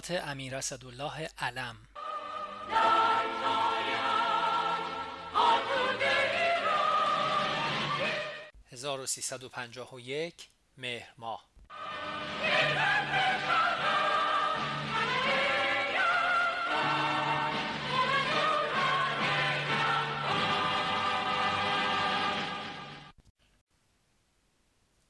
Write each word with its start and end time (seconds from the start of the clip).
خاطرات 0.00 0.28
امیر 0.28 0.56
اسدالله 0.56 1.28
علم. 1.38 1.76
1351 8.72 10.48
مهر 10.76 11.14
ماه. 11.18 11.44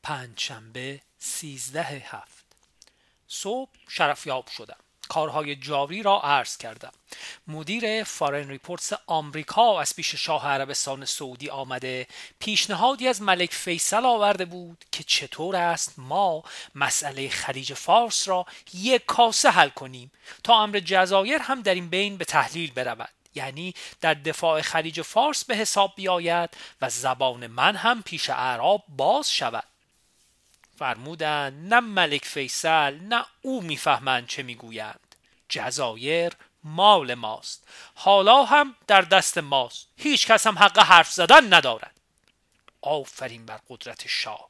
پنجشنبه 0.03 1.01
سیزده 1.19 1.83
هفت. 1.83 2.40
صبح 3.33 3.71
شرفیاب 3.89 4.49
شدم. 4.49 4.77
کارهای 5.09 5.57
جاری 5.57 6.03
را 6.03 6.21
عرض 6.21 6.57
کردم. 6.57 6.93
مدیر 7.47 8.05
Foreign 8.05 8.49
Reports 8.49 8.93
آمریکا 9.07 9.81
از 9.81 9.97
پیش 9.97 10.15
شاه 10.15 10.47
عربستان 10.47 11.05
سعودی 11.05 11.51
آمده. 11.51 12.07
پیشنهادی 12.39 13.09
از 13.09 13.23
ملک 13.23 13.53
فیصل 13.53 14.07
آورده 14.07 14.45
بود 14.45 14.85
که 14.93 15.05
چطور 15.05 15.57
است 15.57 15.95
ما 15.99 16.43
مسئله 16.75 17.29
خلیج 17.29 17.75
فارس 17.75 18.29
را 18.29 18.47
یک 18.75 19.05
کاسه 19.07 19.51
حل 19.51 19.69
کنیم 19.69 20.13
تا 20.45 20.63
امر 20.63 20.81
جزایر 20.81 21.39
هم 21.39 21.63
در 21.63 21.75
این 21.75 21.89
بین 21.89 22.17
به 22.17 22.25
تحلیل 22.25 22.73
برود. 22.73 23.09
یعنی 23.35 23.75
در 24.01 24.15
دفاع 24.15 24.63
خلیج 24.63 25.03
فارس 25.03 25.45
به 25.45 25.57
حساب 25.57 25.93
بیاید 25.97 26.51
و 26.83 26.91
زبان 26.91 27.47
من 27.47 27.77
هم 27.77 28.03
پیش 28.03 28.31
اعراب 28.31 28.85
باز 28.89 29.33
شود. 29.33 29.65
فرمودند 30.81 31.75
نه 31.75 31.81
ملک 31.81 32.25
فیصل 32.25 32.99
نه 32.99 33.27
او 33.43 33.63
می‌فهمند 33.63 34.27
چه 34.27 34.43
می‌گویند. 34.43 35.17
جزایر 35.49 36.33
مال 36.65 37.15
ماست. 37.15 37.69
حالا 37.95 38.45
هم 38.45 38.77
در 38.87 39.01
دست 39.03 39.39
ماست. 39.39 39.89
هیچ 39.97 40.27
کس 40.27 40.47
هم 40.47 40.59
حق 40.59 40.79
حرف 40.79 41.13
زدن 41.13 41.53
ندارد. 41.55 42.01
آفرین 42.83 43.47
بر 43.47 43.61
قدرت 43.69 44.09
شاه. 44.09 44.49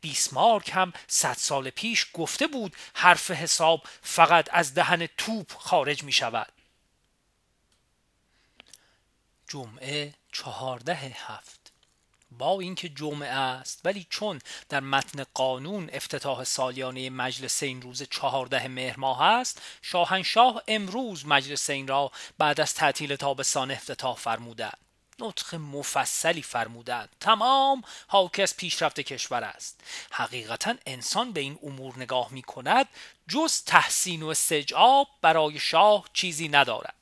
بیسمارک 0.00 0.70
هم 0.74 0.92
صد 1.06 1.36
سال 1.36 1.70
پیش 1.70 2.06
گفته 2.12 2.46
بود 2.46 2.76
حرف 2.94 3.30
حساب 3.30 3.82
فقط 4.02 4.48
از 4.52 4.74
دهن 4.74 5.06
توپ 5.06 5.52
خارج 5.52 6.02
می 6.02 6.12
شود 6.12 6.52
جمعه 9.48 10.14
چهارده 10.32 10.94
هفت. 10.94 11.61
با 12.38 12.60
اینکه 12.60 12.88
جمعه 12.88 13.28
است. 13.28 13.80
ولی 13.84 14.06
چون 14.10 14.38
در 14.68 14.80
متن 14.80 15.24
قانون 15.34 15.90
افتتاح 15.92 16.44
سالیانه 16.44 17.10
مجلس 17.10 17.62
این 17.62 17.82
روز 17.82 18.02
چهارده 18.02 18.68
مهر 18.68 19.00
ماه 19.00 19.22
است 19.22 19.62
شاهنشاه 19.82 20.62
امروز 20.68 21.26
مجلس 21.26 21.70
این 21.70 21.88
را 21.88 22.12
بعد 22.38 22.60
از 22.60 22.74
تعطیل 22.74 23.16
تابستان 23.16 23.70
افتتاح 23.70 24.16
فرمودند 24.16 24.78
نطق 25.18 25.54
مفصلی 25.54 26.42
فرمودند 26.42 27.08
تمام 27.20 27.82
حاکی 28.06 28.42
از 28.42 28.56
پیشرفت 28.56 29.00
کشور 29.00 29.44
است. 29.44 29.80
حقیقتا 30.10 30.74
انسان 30.86 31.32
به 31.32 31.40
این 31.40 31.58
امور 31.62 31.94
نگاه 31.96 32.32
می 32.32 32.42
کند 32.42 32.88
جز 33.28 33.62
تحسین 33.64 34.22
و 34.22 34.28
استجاب 34.28 35.08
برای 35.22 35.58
شاه 35.58 36.04
چیزی 36.12 36.48
ندارد. 36.48 37.01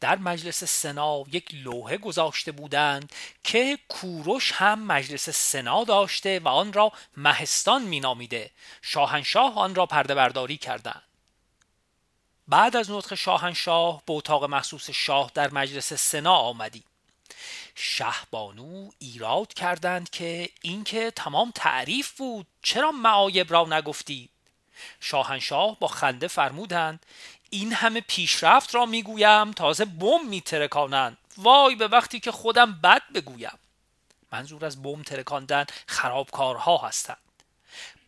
در 0.00 0.18
مجلس 0.18 0.64
سنا 0.64 1.24
یک 1.32 1.54
لوحه 1.54 1.96
گذاشته 1.96 2.52
بودند 2.52 3.12
که 3.44 3.78
کوروش 3.88 4.52
هم 4.52 4.82
مجلس 4.82 5.30
سنا 5.30 5.84
داشته 5.84 6.38
و 6.38 6.48
آن 6.48 6.72
را 6.72 6.92
مهستان 7.16 7.82
مینامیده. 7.82 8.50
شاهنشاه 8.82 9.58
آن 9.58 9.74
را 9.74 9.86
پرده 9.86 10.14
برداری 10.14 10.56
کردند. 10.56 11.02
بعد 12.48 12.76
از 12.76 12.90
نطق 12.90 13.14
شاهنشاه 13.14 14.02
به 14.06 14.12
اتاق 14.12 14.44
مخصوص 14.44 14.90
شاه 14.90 15.30
در 15.34 15.50
مجلس 15.50 15.92
سنا 15.92 16.34
آمدیم. 16.34 16.84
شهبانو 17.74 18.90
ایراد 18.98 19.54
کردند 19.54 20.10
که 20.10 20.48
اینکه 20.62 21.10
تمام 21.10 21.52
تعریف 21.54 22.10
بود 22.10 22.46
چرا 22.62 22.92
معایب 22.92 23.52
را 23.52 23.66
نگفتید؟ 23.70 24.30
شاهنشاه 25.00 25.78
با 25.78 25.88
خنده 25.88 26.28
فرمودند 26.28 27.06
این 27.52 27.72
همه 27.72 28.00
پیشرفت 28.00 28.74
را 28.74 28.86
می‌گویم 28.86 29.50
تازه 29.50 29.84
بم 29.84 30.26
میترکانند. 30.28 31.18
وای 31.36 31.74
به 31.74 31.88
وقتی 31.88 32.20
که 32.20 32.32
خودم 32.32 32.72
بد 32.72 33.02
بگویم. 33.14 33.58
منظور 34.32 34.64
از 34.64 34.82
بم 34.82 35.02
ترکاندن 35.02 35.66
خرابکارها 35.86 36.76
هستند. 36.76 37.16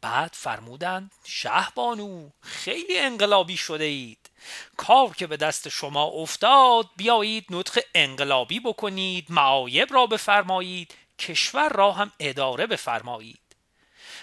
بعد 0.01 0.31
فرمودند 0.33 1.11
شهبانو 1.25 2.29
خیلی 2.41 2.99
انقلابی 2.99 3.57
شده 3.57 3.85
اید. 3.85 4.31
کار 4.77 5.15
که 5.15 5.27
به 5.27 5.37
دست 5.37 5.69
شما 5.69 6.05
افتاد 6.05 6.91
بیایید 6.97 7.47
نطق 7.51 7.81
انقلابی 7.95 8.61
بکنید 8.61 9.27
معایب 9.31 9.93
را 9.93 10.07
بفرمایید 10.07 10.95
کشور 11.19 11.69
را 11.69 11.93
هم 11.93 12.13
اداره 12.21 12.67
بفرمایید. 12.67 13.41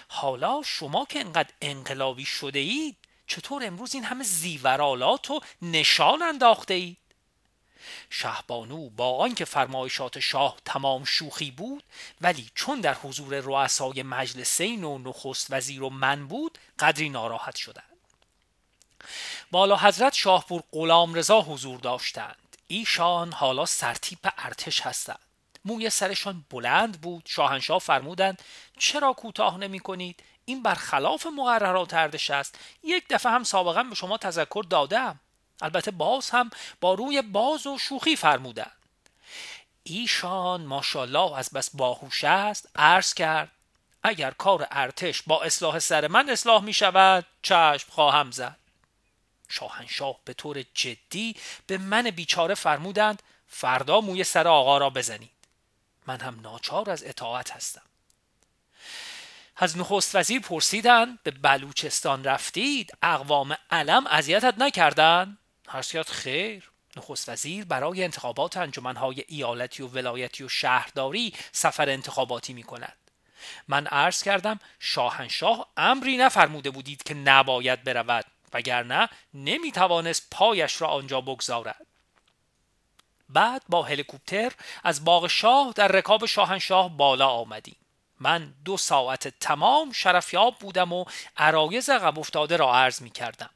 حالا 0.08 0.62
شما 0.64 1.04
که 1.04 1.20
انقدر 1.20 1.52
انقلابی 1.60 2.24
شده 2.24 2.58
اید 2.58 2.96
چطور 3.32 3.66
امروز 3.66 3.94
این 3.94 4.04
همه 4.04 4.24
زیورالات 4.24 5.30
و 5.30 5.40
نشان 5.62 6.22
انداخته 6.22 6.74
اید؟ 6.74 6.96
شهبانو 8.10 8.90
با 8.90 9.16
آنکه 9.16 9.44
فرمایشات 9.44 10.18
شاه 10.18 10.56
تمام 10.64 11.04
شوخی 11.04 11.50
بود 11.50 11.82
ولی 12.20 12.50
چون 12.54 12.80
در 12.80 12.94
حضور 12.94 13.40
رؤسای 13.40 14.02
مجلسین 14.02 14.84
و 14.84 14.98
نخست 14.98 15.46
وزیر 15.50 15.82
و 15.82 15.90
من 15.90 16.28
بود 16.28 16.58
قدری 16.78 17.08
ناراحت 17.08 17.56
شدند. 17.56 17.84
بالا 19.50 19.76
حضرت 19.76 20.14
شاهپور 20.14 20.62
غلام 20.72 21.14
رضا 21.14 21.40
حضور 21.40 21.80
داشتند. 21.80 22.56
ایشان 22.68 23.32
حالا 23.32 23.66
سرتیپ 23.66 24.32
ارتش 24.38 24.80
هستند. 24.80 25.18
موی 25.64 25.90
سرشان 25.90 26.44
بلند 26.50 27.00
بود. 27.00 27.22
شاهنشاه 27.26 27.78
فرمودند 27.78 28.42
چرا 28.78 29.12
کوتاه 29.12 29.58
نمی 29.58 29.80
کنید؟ 29.80 30.22
این 30.44 30.62
برخلاف 30.62 31.26
مقررات 31.26 31.94
ارتش 31.94 32.30
است. 32.30 32.58
یک 32.82 33.04
دفعه 33.10 33.32
هم 33.32 33.44
سابقا 33.44 33.82
به 33.82 33.94
شما 33.94 34.18
تذکر 34.18 34.64
دادم. 34.70 35.20
البته 35.62 35.90
باز 35.90 36.30
هم 36.30 36.50
با 36.80 36.94
روی 36.94 37.22
باز 37.22 37.66
و 37.66 37.78
شوخی 37.78 38.16
فرمودند. 38.16 38.76
ایشان 39.82 40.64
ماشاءالله 40.64 41.38
از 41.38 41.50
بس 41.50 41.70
باهوش 41.76 42.24
است 42.24 42.68
عرض 42.76 43.14
کرد. 43.14 43.50
اگر 44.02 44.30
کار 44.30 44.66
ارتش 44.70 45.22
با 45.22 45.42
اصلاح 45.42 45.78
سر 45.78 46.08
من 46.08 46.30
اصلاح 46.30 46.62
می 46.62 46.72
شود 46.72 47.26
چشم 47.42 47.88
خواهم 47.90 48.30
زد. 48.30 48.56
شاهنشاه 49.48 50.16
به 50.24 50.34
طور 50.34 50.64
جدی 50.74 51.36
به 51.66 51.78
من 51.78 52.10
بیچاره 52.10 52.54
فرمودند 52.54 53.22
فردا 53.48 54.00
موی 54.00 54.24
سر 54.24 54.48
آقا 54.48 54.78
را 54.78 54.90
بزنید. 54.90 55.30
من 56.06 56.20
هم 56.20 56.40
ناچار 56.40 56.90
از 56.90 57.04
اطاعت 57.04 57.50
هستم. 57.50 57.82
از 59.62 59.78
نخست 59.78 60.14
وزیر 60.14 60.40
پرسیدن 60.40 61.18
به 61.22 61.30
بلوچستان 61.30 62.24
رفتید؟ 62.24 62.92
اقوام 63.02 63.56
علم 63.70 64.06
اذیتت 64.06 64.54
نکردن؟ 64.58 65.38
هرسیات 65.68 66.10
خیر. 66.10 66.70
نخست 66.96 67.28
وزیر 67.28 67.64
برای 67.64 68.04
انتخابات 68.04 68.56
انجمنهای 68.56 69.24
ایالتی 69.28 69.82
و 69.82 69.86
ولایتی 69.86 70.44
و 70.44 70.48
شهرداری 70.48 71.34
سفر 71.52 71.88
انتخاباتی 71.88 72.52
می 72.52 72.62
کند 72.62 72.96
من 73.68 73.86
عرض 73.86 74.22
کردم 74.22 74.60
شاهنشاه 74.80 75.66
امری 75.76 76.16
نفرموده 76.16 76.70
بودید 76.70 77.02
که 77.02 77.14
نباید 77.14 77.84
برود 77.84 78.24
وگرنه 78.52 79.08
نمی 79.34 79.72
توانست 79.72 80.26
پایش 80.30 80.82
را 80.82 80.88
آنجا 80.88 81.20
بگذارد. 81.20 81.86
بعد 83.28 83.62
با 83.68 83.82
هلیکوپتر 83.82 84.52
از 84.84 85.04
باغ 85.04 85.26
شاه 85.26 85.72
در 85.76 85.88
رکاب 85.88 86.26
شاهنشاه 86.26 86.96
بالا 86.96 87.28
آمدیم. 87.28 87.76
من 88.22 88.54
دو 88.64 88.76
ساعت 88.76 89.28
تمام 89.28 89.92
شرفیاب 89.92 90.58
بودم 90.58 90.92
و 90.92 91.04
عرایز 91.36 91.90
عقب 91.90 92.18
افتاده 92.18 92.56
را 92.56 92.74
عرض 92.74 93.02
می 93.02 93.10
کردم. 93.10 93.50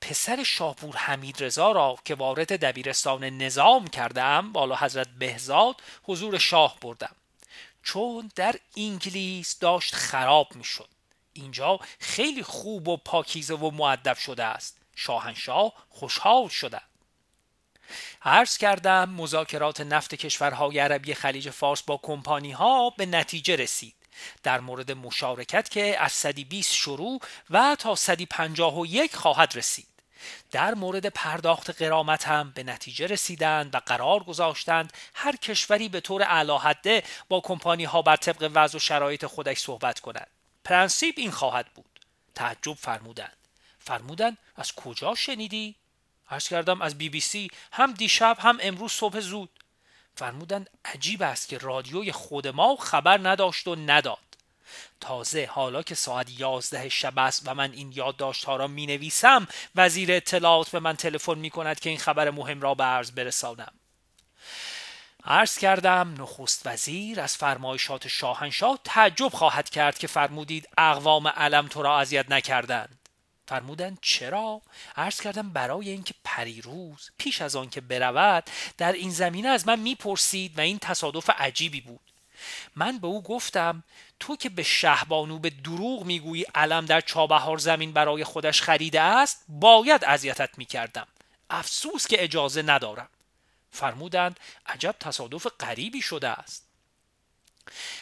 پسر 0.00 0.42
شاپور 0.42 0.96
حمید 0.96 1.44
رضا 1.44 1.72
را 1.72 1.98
که 2.04 2.14
وارد 2.14 2.64
دبیرستان 2.64 3.24
نظام 3.24 3.86
کردم 3.86 4.52
بالا 4.52 4.76
حضرت 4.76 5.08
بهزاد 5.18 5.82
حضور 6.02 6.38
شاه 6.38 6.76
بردم. 6.80 7.16
چون 7.82 8.30
در 8.36 8.56
انگلیس 8.76 9.58
داشت 9.58 9.94
خراب 9.94 10.48
می 10.54 10.64
شد. 10.64 10.88
اینجا 11.32 11.80
خیلی 11.98 12.42
خوب 12.42 12.88
و 12.88 12.96
پاکیزه 12.96 13.54
و 13.54 13.70
معدب 13.70 14.16
شده 14.16 14.44
است. 14.44 14.78
شاهنشاه 14.96 15.72
خوشحال 15.88 16.48
شده. 16.48 16.80
عرض 18.22 18.56
کردم 18.56 19.10
مذاکرات 19.10 19.80
نفت 19.80 20.14
کشورهای 20.14 20.78
عربی 20.78 21.14
خلیج 21.14 21.50
فارس 21.50 21.82
با 21.82 22.00
کمپانی 22.02 22.52
ها 22.52 22.90
به 22.90 23.06
نتیجه 23.06 23.56
رسید. 23.56 23.94
در 24.42 24.60
مورد 24.60 24.92
مشارکت 24.92 25.68
که 25.68 25.96
از 26.00 26.12
120 26.12 26.74
شروع 26.74 27.20
و 27.50 27.76
تا 27.78 27.94
151 27.94 29.16
خواهد 29.16 29.56
رسید. 29.56 29.86
در 30.50 30.74
مورد 30.74 31.06
پرداخت 31.06 31.82
غرامت 31.82 32.28
هم 32.28 32.52
به 32.54 32.62
نتیجه 32.62 33.06
رسیدند 33.06 33.74
و 33.74 33.78
قرار 33.78 34.22
گذاشتند 34.22 34.92
هر 35.14 35.36
کشوری 35.36 35.88
به 35.88 36.00
طور 36.00 36.22
علی‌حده 36.22 37.02
با 37.28 37.40
کمپانی 37.40 37.84
ها 37.84 38.02
بر 38.02 38.16
طبق 38.16 38.50
وضع 38.54 38.76
و 38.76 38.80
شرایط 38.80 39.26
خودش 39.26 39.58
صحبت 39.58 40.00
کند. 40.00 40.26
پرنسیپ 40.64 41.14
این 41.18 41.30
خواهد 41.30 41.66
بود. 41.74 42.00
تعجب 42.34 42.74
فرمودند. 42.74 43.36
فرمودن 43.78 44.36
از 44.56 44.72
کجا 44.72 45.14
شنیدی؟ 45.14 45.74
عرض 46.30 46.48
کردم 46.48 46.82
از 46.82 46.98
بی 46.98 47.08
بی 47.08 47.20
سی 47.20 47.50
هم 47.72 47.92
دیشب 47.92 48.36
هم 48.40 48.58
امروز 48.60 48.92
صبح 48.92 49.20
زود. 49.20 49.50
فرمودند 50.14 50.70
عجیب 50.84 51.22
است 51.22 51.48
که 51.48 51.58
رادیوی 51.58 52.12
خود 52.12 52.48
ما 52.48 52.76
خبر 52.76 53.20
نداشت 53.22 53.68
و 53.68 53.76
نداد. 53.76 54.18
تازه 55.00 55.48
حالا 55.52 55.82
که 55.82 55.94
ساعت 55.94 56.40
یازده 56.40 56.88
شب 56.88 57.18
است 57.18 57.42
و 57.46 57.54
من 57.54 57.72
این 57.72 57.92
یادداشت 57.94 58.44
ها 58.44 58.56
را 58.56 58.66
می 58.66 58.86
نویسم 58.86 59.48
وزیر 59.76 60.12
اطلاعات 60.12 60.70
به 60.70 60.80
من 60.80 60.96
تلفن 60.96 61.38
می 61.38 61.50
کند 61.50 61.80
که 61.80 61.90
این 61.90 61.98
خبر 61.98 62.30
مهم 62.30 62.60
را 62.60 62.74
به 62.74 62.84
عرض 62.84 63.10
برسانم. 63.10 63.72
عرض 65.24 65.58
کردم 65.58 66.14
نخست 66.18 66.66
وزیر 66.66 67.20
از 67.20 67.36
فرمایشات 67.36 68.08
شاهنشاه 68.08 68.78
تعجب 68.84 69.28
خواهد 69.28 69.70
کرد 69.70 69.98
که 69.98 70.06
فرمودید 70.06 70.68
اقوام 70.78 71.28
علم 71.28 71.66
تو 71.66 71.82
را 71.82 72.00
اذیت 72.00 72.30
نکردند. 72.30 72.97
فرمودند 73.48 73.98
چرا؟ 74.02 74.62
عرض 74.96 75.20
کردم 75.20 75.50
برای 75.50 75.88
اینکه 75.88 76.14
پریروز 76.24 77.10
پیش 77.18 77.42
از 77.42 77.56
آن 77.56 77.70
که 77.70 77.80
برود 77.80 78.44
در 78.78 78.92
این 78.92 79.10
زمینه 79.10 79.48
از 79.48 79.66
من 79.66 79.78
می‌پرسید 79.78 80.58
و 80.58 80.60
این 80.60 80.78
تصادف 80.78 81.30
عجیبی 81.30 81.80
بود. 81.80 82.00
من 82.76 82.98
به 82.98 83.06
او 83.06 83.22
گفتم 83.22 83.84
تو 84.20 84.36
که 84.36 84.48
به 84.48 84.62
شهبانو 84.62 85.38
به 85.38 85.50
دروغ 85.50 86.04
می‌گویی 86.04 86.42
علم 86.54 86.86
در 86.86 87.00
چابهار 87.00 87.58
زمین 87.58 87.92
برای 87.92 88.24
خودش 88.24 88.62
خریده 88.62 89.00
است 89.00 89.44
باید 89.48 90.04
اذیتت 90.04 90.58
می‌کردم. 90.58 91.06
افسوس 91.50 92.06
که 92.06 92.24
اجازه 92.24 92.62
ندارم. 92.62 93.08
فرمودند 93.70 94.40
عجب 94.66 94.94
تصادف 95.00 95.46
غریبی 95.60 96.02
شده 96.02 96.28
است. 96.28 96.67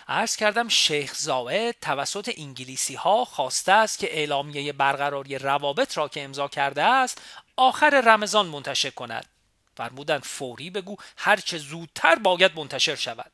عرض 0.08 0.36
کردم 0.36 0.68
شیخ 0.68 1.14
زاید 1.14 1.76
توسط 1.80 2.34
انگلیسی 2.36 2.94
ها 2.94 3.24
خواسته 3.24 3.72
است 3.72 3.98
که 3.98 4.18
اعلامیه 4.18 4.72
برقراری 4.72 5.38
روابط 5.38 5.98
را 5.98 6.08
که 6.08 6.24
امضا 6.24 6.48
کرده 6.48 6.82
است 6.82 7.22
آخر 7.56 8.02
رمضان 8.04 8.46
منتشر 8.46 8.90
کند. 8.90 9.26
فرمودند 9.76 10.22
فوری 10.24 10.70
بگو 10.70 10.96
هرچه 11.16 11.58
زودتر 11.58 12.14
باید 12.14 12.58
منتشر 12.58 12.94
شود. 12.94 13.30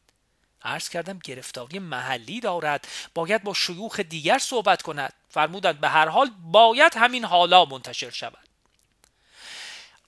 عرض 0.64 0.88
کردم 0.88 1.19
گرفتاری 1.25 1.79
محلی 1.79 2.40
دارد 2.40 2.88
باید 3.14 3.43
با 3.43 3.55
شیوخ 3.55 4.00
دیگر 4.00 4.38
صحبت 4.38 4.82
کند. 4.82 5.12
فرمودند 5.29 5.81
به 5.81 5.88
هر 5.88 6.08
حال 6.08 6.31
باید 6.43 6.94
همین 6.96 7.25
حالا 7.25 7.64
منتشر 7.64 8.11
شود. 8.11 8.51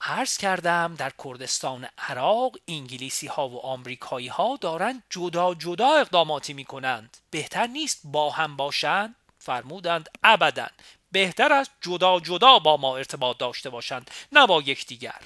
عرض 0.01 0.37
کردم 0.37 0.95
در 0.97 1.11
کردستان 1.23 1.87
عراق 1.97 2.57
انگلیسی 2.67 3.27
ها 3.27 3.49
و 3.49 3.65
آمریکایی 3.65 4.27
ها 4.27 4.57
دارند 4.61 5.03
جدا 5.09 5.53
جدا 5.53 5.93
اقداماتی 5.93 6.53
می 6.53 6.65
کنند 6.65 7.17
بهتر 7.31 7.67
نیست 7.67 8.01
با 8.03 8.29
هم 8.29 8.55
باشند 8.55 9.15
فرمودند 9.37 10.09
ابدا. 10.23 10.67
بهتر 11.11 11.53
است 11.53 11.71
جدا 11.81 12.19
جدا 12.19 12.59
با 12.59 12.77
ما 12.77 12.97
ارتباط 12.97 13.37
داشته 13.37 13.69
باشند 13.69 14.11
نه 14.31 14.47
با 14.47 14.61
یکدیگر. 14.61 15.21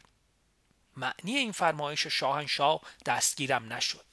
معنی 0.98 1.38
این 1.38 1.52
فرمایش 1.52 2.08
شاهنشاه 2.08 2.82
دستگیرم 3.06 3.74
نشد. 3.74 4.09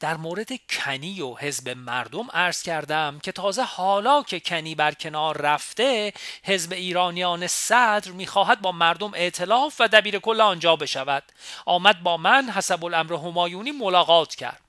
در 0.00 0.16
مورد 0.16 0.48
کنی 0.70 1.20
و 1.20 1.34
حزب 1.34 1.68
مردم 1.68 2.28
عرض 2.32 2.62
کردم 2.62 3.18
که 3.22 3.32
تازه 3.32 3.62
حالا 3.62 4.22
که 4.22 4.40
کنی 4.40 4.74
بر 4.74 4.94
کنار 4.94 5.36
رفته 5.36 6.12
حزب 6.44 6.72
ایرانیان 6.72 7.46
صدر 7.46 8.10
می‌خواهد 8.10 8.60
با 8.60 8.72
مردم 8.72 9.14
ائتلاف 9.14 9.80
و 9.80 9.88
دبیر 9.88 10.18
کل 10.18 10.40
آنجا 10.40 10.76
بشود. 10.76 11.22
آمد 11.66 12.02
با 12.02 12.16
من 12.16 12.50
حسب 12.50 12.84
الامر 12.84 13.12
همایونی 13.12 13.72
ملاقات 13.72 14.34
کرد. 14.34 14.60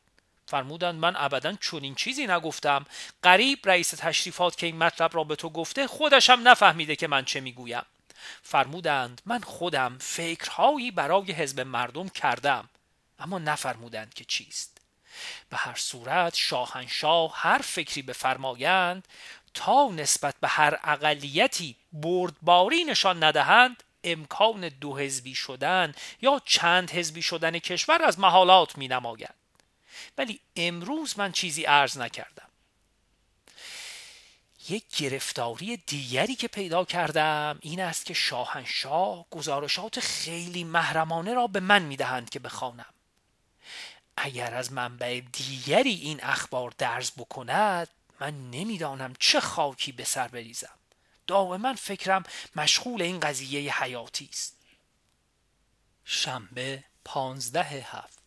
فرمودند 0.45 0.95
من 0.95 1.15
ابدا 1.17 1.53
چنین 1.53 1.95
چیزی 1.95 2.27
نگفتم. 2.27 2.85
قریب 3.23 3.59
رئیس 3.65 3.89
تشریفات 3.89 4.57
که 4.57 4.65
این 4.65 4.77
مطلب 4.77 5.15
را 5.15 5.23
به 5.23 5.35
تو 5.35 5.49
گفته 5.49 5.87
خودشم 5.87 6.39
نفهمیده 6.43 6.95
که 6.95 7.07
من 7.07 7.25
چه 7.25 7.39
می‌گویم. 7.39 7.83
فرمودند 8.43 9.21
من 9.25 9.41
خودم 9.41 9.97
فکرهایی 9.99 10.91
برای 10.91 11.31
حزب 11.31 11.59
مردم 11.59 12.09
کردم. 12.09 12.69
اما 13.21 13.39
نفرمودند 13.39 14.13
که 14.13 14.25
چیست. 14.25 14.77
به 15.49 15.57
هر 15.57 15.75
صورت 15.75 16.35
شاهنشاه 16.35 17.31
هر 17.35 17.61
فکری 17.61 18.01
بفرمایند 18.01 19.07
تا 19.53 19.89
نسبت 19.89 20.35
به 20.41 20.47
هر 20.47 20.79
اقلیتی 20.83 21.75
بردباری 21.93 22.83
نشان 22.83 23.23
ندهند 23.23 23.83
امکان 24.03 24.69
دو 24.69 24.97
حزبی 24.97 25.35
شدن 25.35 25.93
یا 26.21 26.41
چند 26.45 26.91
حزبی 26.91 27.21
شدن 27.21 27.59
کشور 27.59 28.01
از 28.01 28.19
محالات 28.19 28.77
می 28.77 28.87
نماید. 28.87 29.33
ولی 30.17 30.39
امروز 30.55 31.19
من 31.19 31.31
چیزی 31.31 31.63
عرض 31.63 31.97
نکردم. 31.97 32.47
یک 34.69 34.97
گرفتاری 34.97 35.77
دیگری 35.77 36.35
که 36.35 36.47
پیدا 36.47 36.85
کردم 36.85 37.59
این 37.61 37.81
است 37.81 38.05
که 38.05 38.13
شاهنشاه 38.13 39.25
گزارشات 39.29 39.99
خیلی 39.99 40.63
محرمانه 40.63 41.33
را 41.33 41.47
به 41.47 41.59
من 41.59 41.81
می‌دهند 41.81 42.29
که 42.29 42.39
بخوانم. 42.39 42.93
اگر 44.17 44.53
از 44.53 44.71
منبع 44.71 45.21
دیگری 45.33 45.93
این 45.93 46.23
اخبار 46.23 46.73
درز 46.77 47.11
بکند 47.17 47.87
من 48.19 48.51
نمی‌دانم 48.51 49.13
چه 49.19 49.39
خاکی 49.39 49.91
به 49.91 50.03
سر 50.03 50.27
بریزم. 50.27 50.75
دائما 51.27 51.73
فکرم 51.73 52.23
مشغول 52.55 53.01
این 53.01 53.19
قضیه 53.19 53.83
حیاتی 53.83 54.29
است. 54.31 54.57
شنبه 56.05 56.83
پانزده 57.05 57.63
هفت. 57.63 58.19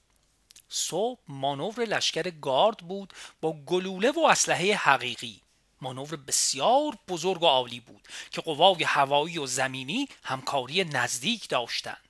صبح 0.68 1.20
مانور 1.28 1.84
لشکر 1.84 2.30
گارد 2.30 2.76
بود 2.76 3.12
با 3.40 3.52
گلوله 3.52 4.10
و 4.10 4.20
اسلحه 4.20 4.74
حقیقی. 4.74 5.40
مانور 5.80 6.16
بسیار 6.16 6.98
بزرگ 7.08 7.42
و 7.42 7.46
عالی 7.46 7.80
بود 7.80 8.08
که 8.30 8.40
قوای 8.40 8.84
هوایی 8.84 9.38
و 9.38 9.46
زمینی 9.46 10.08
همکاری 10.24 10.84
نزدیک 10.84 11.48
داشتند. 11.48 12.03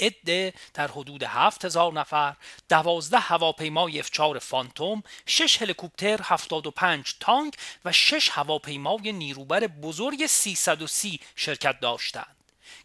عده 0.00 0.54
در 0.74 0.88
حدود 0.88 1.22
هفت 1.22 1.64
هزار 1.64 1.92
نفر 1.92 2.36
دوازده 2.68 3.18
هواپیمای 3.18 3.98
افچار 3.98 4.38
فانتوم 4.38 5.02
شش 5.26 5.62
هلیکوپتر 5.62 6.20
هفتاد 6.22 6.66
و 6.66 6.70
پنج 6.70 7.14
تانک 7.20 7.54
و 7.84 7.92
شش 7.92 8.28
هواپیمای 8.28 9.12
نیروبر 9.12 9.66
بزرگ 9.66 10.26
330 10.26 11.20
شرکت 11.36 11.80
داشتند. 11.80 12.36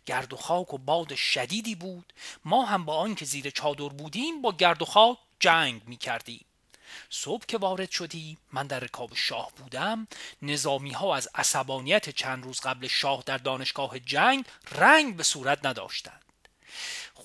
گرد 0.06 0.34
و 0.34 0.38
خاک 0.38 0.74
و 0.74 0.78
باد 0.78 1.16
شدیدی 1.16 1.76
بود. 1.76 2.14
ما 2.46 2.66
هم 2.66 2.86
با 2.86 2.98
آنکه 2.98 3.26
زیر 3.26 3.50
چادر 3.50 3.90
بودیم 3.90 4.42
با 4.42 4.52
گرد 4.52 4.82
و 4.82 4.86
خاک 4.86 5.18
جنگ 5.40 5.82
می 5.86 5.98
کردیم 5.98 6.46
صبح 7.10 7.46
که 7.46 7.58
وارد 7.58 7.92
شدیم 7.92 8.38
من 8.52 8.68
در 8.68 8.80
رکاب 8.80 9.16
شاه 9.16 9.52
بودم. 9.58 10.08
نظامی 10.42 10.92
ها 10.92 11.16
از 11.16 11.30
عصبانیت 11.36 12.10
چند 12.10 12.44
روز 12.44 12.60
قبل 12.60 12.88
شاه 12.88 13.24
در 13.26 13.38
دانشگاه 13.38 14.00
جنگ 14.00 14.46
رنگ 14.72 15.16
به 15.16 15.24
صورت 15.24 15.66
نداشتند. 15.66 16.23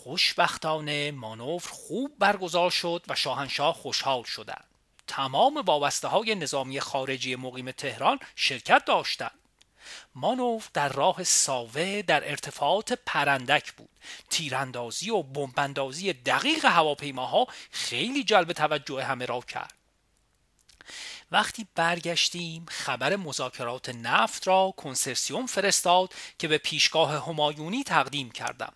خوشبختانه 0.02 1.11
مانور 1.11 1.61
خوب 1.61 2.19
برگزار 2.19 2.71
شد 2.71 3.02
و 3.09 3.14
شاهنشاه 3.14 3.75
خوشحال 3.75 4.23
شدند. 4.23 4.64
تمام 5.07 5.57
وابسته 5.57 6.09
های 6.09 6.35
نظامی 6.35 6.81
خارجی 6.81 7.37
مقیم 7.37 7.71
تهران 7.71 8.19
شرکت 8.37 8.85
داشتند. 8.85 9.38
مانور 10.14 10.64
در 10.75 10.88
راه 10.88 11.25
ساوه 11.25 12.02
در 12.02 12.31
ارتفاعات 12.31 12.93
پرندک 12.93 13.73
بود. 13.73 13.88
تیراندازی 14.31 15.11
و 15.11 15.23
بمباندازی 15.23 16.12
دقیق 16.12 16.64
هواپیماها 16.64 17.47
خیلی 17.71 18.25
جلب 18.25 18.52
توجه 18.52 19.05
همه 19.05 19.26
را 19.26 19.40
کرد. 19.40 19.75
وقتی 21.31 21.67
برگشتیم 21.75 22.67
خبر 22.69 23.17
مذاکرات 23.17 23.88
نفت 23.88 24.49
را 24.49 24.75
کنسرسیوم 24.76 25.47
فرستاد 25.47 26.14
که 26.38 26.49
به 26.49 26.59
پیشگاه 26.59 27.28
همایونی 27.28 27.85
تقدیم 27.85 28.31
کردم. 28.31 28.73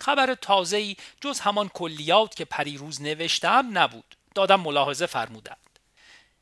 خبر 0.00 0.34
تازه‌ای 0.34 0.96
جز 1.20 1.40
همان 1.40 1.68
کلیات 1.68 2.34
که 2.34 2.44
پریروز 2.44 3.02
نوشتم 3.02 3.78
نبود. 3.78 4.16
دادم 4.34 4.60
ملاحظه 4.60 5.06
فرمودند. 5.06 5.56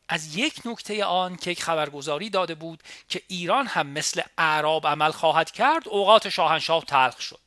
از 0.08 0.36
یک 0.36 0.60
نکته 0.64 1.04
آن 1.04 1.36
که 1.36 1.54
خبرگزاری 1.54 2.30
داده 2.30 2.54
بود 2.54 2.82
که 3.08 3.22
ایران 3.28 3.66
هم 3.66 3.86
مثل 3.86 4.22
اعراب 4.38 4.86
عمل 4.86 5.10
خواهد 5.10 5.50
کرد 5.50 5.88
اوقات 5.88 6.28
شاهنشاه 6.28 6.84
تلخ 6.84 7.20
شد. 7.20 7.40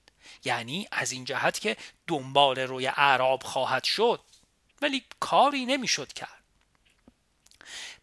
یعنی 0.45 0.87
از 0.91 1.11
این 1.11 1.25
جهت 1.25 1.59
که 1.59 1.77
دنبال 2.07 2.59
روی 2.59 2.87
اعراب 2.87 3.43
خواهد 3.43 3.83
شد. 3.83 4.19
ولی 4.81 5.03
کاری 5.19 5.65
نمی‌شد 5.65 6.13
کرد. 6.13 6.41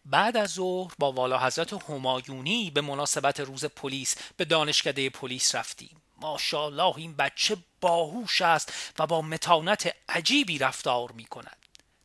بعد 0.05 0.37
از 0.37 0.49
ظهر 0.49 0.93
با 0.99 1.11
والا 1.11 1.39
حضرت 1.39 1.73
همایونی 1.73 2.71
به 2.71 2.81
مناسبت 2.81 3.39
روز 3.39 3.65
پلیس 3.65 4.15
به 4.37 4.45
دانشکده 4.45 5.09
پلیس 5.09 5.55
رفتیم. 5.55 6.01
ماشاءالله 6.21 6.97
این 6.97 7.15
بچه 7.15 7.57
باهوش 7.81 8.41
است 8.41 8.93
و 8.99 9.07
با 9.07 9.21
متانت 9.21 9.95
عجیبی 10.09 10.57
رفتار 10.57 11.11
می 11.11 11.25
کند 11.25 11.57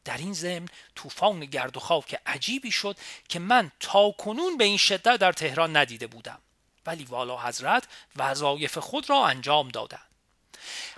در 0.05 0.17
این 0.17 0.33
ضمن 0.33 0.69
طوفان 0.95 1.41
گرد 1.41 1.77
و 1.77 1.81
خاک 1.81 2.21
عجیبی 2.27 2.71
شد 2.71 2.97
که 3.29 3.39
من 3.39 3.71
تا 3.81 4.11
کنون 4.11 4.57
به 4.57 4.65
این 4.65 4.77
شدت 4.77 5.17
در 5.17 5.33
تهران 5.33 5.77
ندیده 5.77 6.07
بودم. 6.07 6.39
ولی 6.87 7.05
والا 7.05 7.39
حضرت 7.39 7.85
وظایف 8.17 8.79
خود 8.79 9.11
را 9.11 9.27
انجام 9.27 9.69
دادند. 9.69 10.01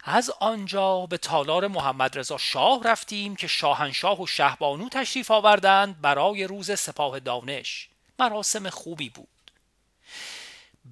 از 0.05 0.31
آنجا 0.31 1.07
به 1.07 1.19
تالار 1.19 1.67
محمد 1.67 2.19
رضا 2.19 2.39
شاه 2.39 2.83
رفتیم 2.85 3.37
که 3.37 3.47
شاهنشاه 3.47 4.23
و 4.23 4.27
شهبانو 4.27 4.89
تشریف 4.89 5.31
آوردند 5.31 6.01
برای 6.01 6.45
روز 6.45 6.79
سپاه 6.79 7.21
دانش. 7.21 7.89
مراسم 8.19 8.71
خوبی 8.71 9.09
بود. 9.09 9.29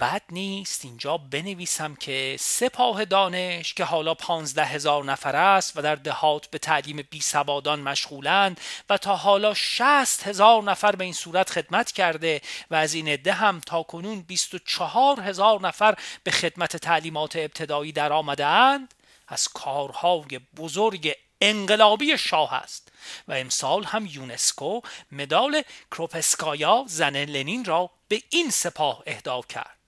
بد 0.00 0.22
نیست 0.30 0.84
اینجا 0.84 1.16
بنویسم 1.16 1.94
که 1.94 2.36
سپاه 2.40 3.04
دانش 3.04 3.74
که 3.74 3.84
حالا 3.84 4.14
پانزده 4.14 4.64
هزار 4.64 5.04
نفر 5.04 5.36
است 5.36 5.76
و 5.76 5.82
در 5.82 5.94
دهات 5.94 6.46
به 6.46 6.58
تعلیم 6.58 7.08
بی 7.10 7.20
سوادان 7.20 7.80
مشغولند 7.80 8.60
و 8.90 8.98
تا 8.98 9.16
حالا 9.16 9.54
شست 9.54 10.26
هزار 10.26 10.62
نفر 10.62 10.96
به 10.96 11.04
این 11.04 11.12
صورت 11.12 11.50
خدمت 11.50 11.92
کرده 11.92 12.40
و 12.70 12.74
از 12.74 12.94
این 12.94 13.08
عده 13.08 13.32
هم 13.32 13.60
تا 13.60 13.82
کنون 13.82 14.20
بیست 14.22 14.54
و 14.54 14.58
چهار 14.58 15.20
هزار 15.20 15.60
نفر 15.60 15.94
به 16.24 16.30
خدمت 16.30 16.76
تعلیمات 16.76 17.36
ابتدایی 17.36 17.92
در 17.92 18.12
آمده 18.12 18.46
اند 18.46 18.94
از 19.28 19.48
کارهای 19.48 20.40
بزرگ 20.56 21.12
انقلابی 21.40 22.18
شاه 22.18 22.54
است 22.54 22.92
و 23.28 23.32
امسال 23.32 23.84
هم 23.84 24.06
یونسکو 24.06 24.80
مدال 25.12 25.62
کروپسکایا 25.90 26.84
زن 26.88 27.16
لنین 27.16 27.64
را 27.64 27.90
به 28.08 28.22
این 28.30 28.50
سپاه 28.50 29.02
اهدا 29.06 29.40
کرد. 29.42 29.83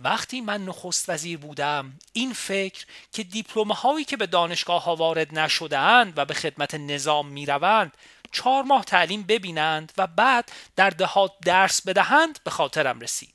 وقتی 0.00 0.40
من 0.40 0.64
نخست 0.64 1.08
وزیر 1.08 1.38
بودم 1.38 1.98
این 2.12 2.32
فکر 2.32 2.86
که 3.12 3.22
دیپلومه 3.22 3.74
هایی 3.74 4.04
که 4.04 4.16
به 4.16 4.26
دانشگاه 4.26 4.84
ها 4.84 4.96
وارد 4.96 5.38
نشده 5.38 5.78
اند 5.78 6.12
و 6.18 6.24
به 6.24 6.34
خدمت 6.34 6.74
نظام 6.74 7.28
می 7.28 7.46
روند 7.46 7.96
چهار 8.32 8.62
ماه 8.62 8.84
تعلیم 8.84 9.22
ببینند 9.22 9.92
و 9.96 10.06
بعد 10.06 10.52
در 10.76 10.90
دهات 10.90 11.32
درس 11.44 11.82
بدهند 11.82 12.38
به 12.44 12.50
خاطرم 12.50 13.00
رسید. 13.00 13.34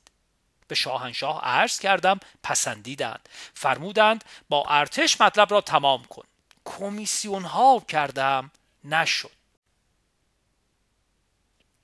به 0.67 0.75
شاهنشاه 0.75 1.41
عرض 1.43 1.79
کردم 1.79 2.20
پسندیدند. 2.43 3.29
فرمودند 3.53 4.24
با 4.50 4.65
ارتش 4.67 5.22
مطلب 5.22 5.51
را 5.51 5.62
تمام 5.62 6.03
کن. 6.03 6.24
کمیسیون 6.65 7.43
ها 7.43 7.79
کردم 7.88 8.51
نشد. 8.84 9.32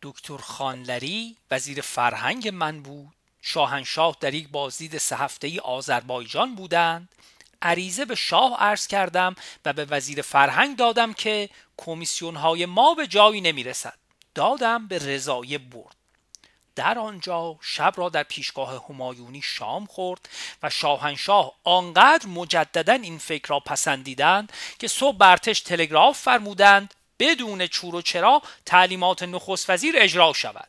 دکتر 0.02 0.38
خانلری 0.38 1.38
وزیر 1.52 1.82
فرهنگ 1.82 2.48
من 2.48 2.82
بود. 2.82 3.19
شاهنشاه 3.42 4.18
در 4.20 4.34
یک 4.34 4.50
بازدید 4.50 4.98
سه 4.98 5.16
هفته 5.16 5.48
ای 5.48 5.60
آذربایجان 5.60 6.56
بودند. 6.56 7.10
عریضه 7.62 8.06
به 8.06 8.16
شاه 8.16 8.60
عرض 8.60 8.88
کردم 8.88 9.36
و 9.66 9.74
به 9.74 9.86
وزیر 9.86 10.22
فرهنگ 10.22 10.78
دادم 10.78 11.14
که 11.14 11.50
کمیسیون 11.78 12.36
های 12.36 12.66
ما 12.66 12.94
به 12.94 13.08
جایی 13.08 13.42
نمی 13.42 13.64
رسد 13.64 13.98
دادم 14.36 14.88
به 14.88 14.98
رضای 14.98 15.58
برد. 15.58 15.96
در 16.76 17.00
آنجا 17.00 17.58
شب 17.62 17.94
را 17.96 18.10
در 18.10 18.24
پیشگاه 18.24 18.86
همایونی 18.90 19.42
شام 19.42 19.86
خورد 19.86 20.30
و 20.64 20.70
شاهنشاه 20.70 21.54
آنقدر 21.64 22.28
مجددا 22.28 22.94
این 22.94 23.18
فکر 23.18 23.48
را 23.48 23.60
پسندیدند 23.60 24.54
که 24.80 24.88
صبح 24.88 25.18
برتش 25.18 25.62
تلگراف 25.62 26.20
فرمودند 26.20 26.94
بدون 27.20 27.68
چور 27.68 27.96
و 27.96 28.02
چرا 28.02 28.42
تعلیمات 28.66 29.24
نخست 29.24 29.70
وزیر 29.70 29.96
اجرا 29.98 30.34
شود. 30.34 30.68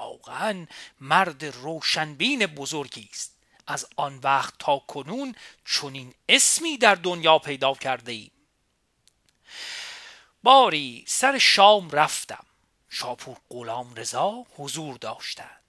واقعا 0.00 0.66
مرد 1.00 1.44
روشنبین 1.44 2.46
بزرگی 2.46 3.08
است. 3.12 3.36
از 3.66 3.86
آن 3.96 4.18
وقت 4.22 4.54
تا 4.58 4.78
کنون 4.78 5.34
چنین 5.64 6.14
اسمی 6.28 6.78
در 6.78 6.94
دنیا 6.94 7.38
پیدا 7.38 7.74
کرده 7.74 8.12
ایم. 8.12 8.30
باری 10.42 11.04
سر 11.08 11.38
شام 11.38 11.90
رفتم. 11.90 12.44
شاپور 12.88 13.36
غلام 13.50 13.94
رضا 13.94 14.46
حضور 14.56 14.96
داشتند. 14.96 15.60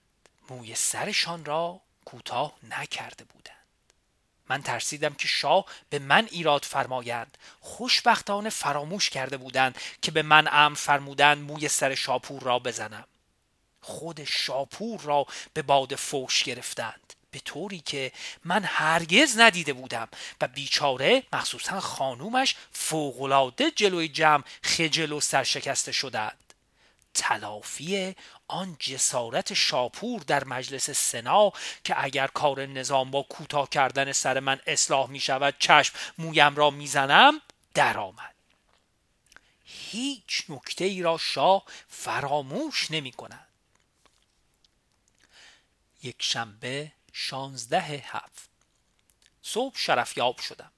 موی 0.50 0.76
سرشان 0.76 1.46
را 1.46 1.82
کوتاه 2.06 2.54
نکرده 2.64 3.24
بودند. 3.24 3.56
من 4.50 4.64
ترسیدم 4.64 5.14
که 5.14 5.28
شاه 5.28 5.66
به 5.90 6.00
من 6.00 6.28
ایراد 6.32 6.66
فرمایند. 6.66 7.38
خوشبختانه 7.60 8.50
فراموش 8.50 9.10
کرده 9.10 9.38
بودند 9.38 9.78
که 10.02 10.12
به 10.12 10.22
من 10.22 10.48
امر 10.52 10.76
فرمودند 10.76 11.38
موی 11.38 11.68
سر 11.68 11.96
شاپور 11.96 12.42
را 12.42 12.60
بزنم. 12.60 13.08
خود 13.82 14.24
شاپور 14.24 15.02
را 15.02 15.26
به 15.54 15.62
باد 15.62 15.96
فوش 15.96 16.44
گرفتند. 16.44 17.14
به 17.32 17.40
طوری 17.40 17.80
که 17.80 18.12
من 18.44 18.64
هرگز 18.64 19.40
ندیده 19.40 19.74
بودم 19.74 20.08
و 20.42 20.48
بیچاره 20.48 21.24
مخصوصا 21.34 21.80
خانومش 21.80 22.56
فوقلاده 22.72 23.72
جلوی 23.72 24.08
جمع 24.08 24.44
خجل 24.64 25.12
و 25.12 25.20
سرشکسته 25.20 25.92
شدند. 25.92 26.38
تلافی 27.14 28.16
آن 28.48 28.78
جسارت 28.80 29.54
شاپور 29.54 30.22
در 30.22 30.44
مجلس 30.44 30.90
سنا 30.90 31.52
که 31.84 32.04
اگر 32.04 32.28
کار 32.28 32.66
نظام 32.66 33.12
با 33.12 33.24
کوتاه 33.24 33.70
کردن 33.70 34.12
سر 34.12 34.40
من 34.40 34.60
اصلاح 34.68 35.10
می 35.10 35.20
شود 35.20 35.56
چشم 35.60 35.94
مویم 36.18 36.56
را 36.56 36.70
می‌زنم 36.70 37.42
درآمد. 37.74 38.36
هیچ 39.66 40.44
نکته 40.50 40.86
ای 40.86 41.02
را 41.02 41.18
شاه 41.18 41.64
فراموش 41.88 42.92
نمی 42.92 43.12
کند 43.12 43.48
یک 46.04 46.16
شنبه 46.20 46.92
شانزده 47.14 48.04
هفت. 48.08 48.50
صبح 49.42 49.78
شرفیاب 49.78 50.40
شدم. 50.40 50.72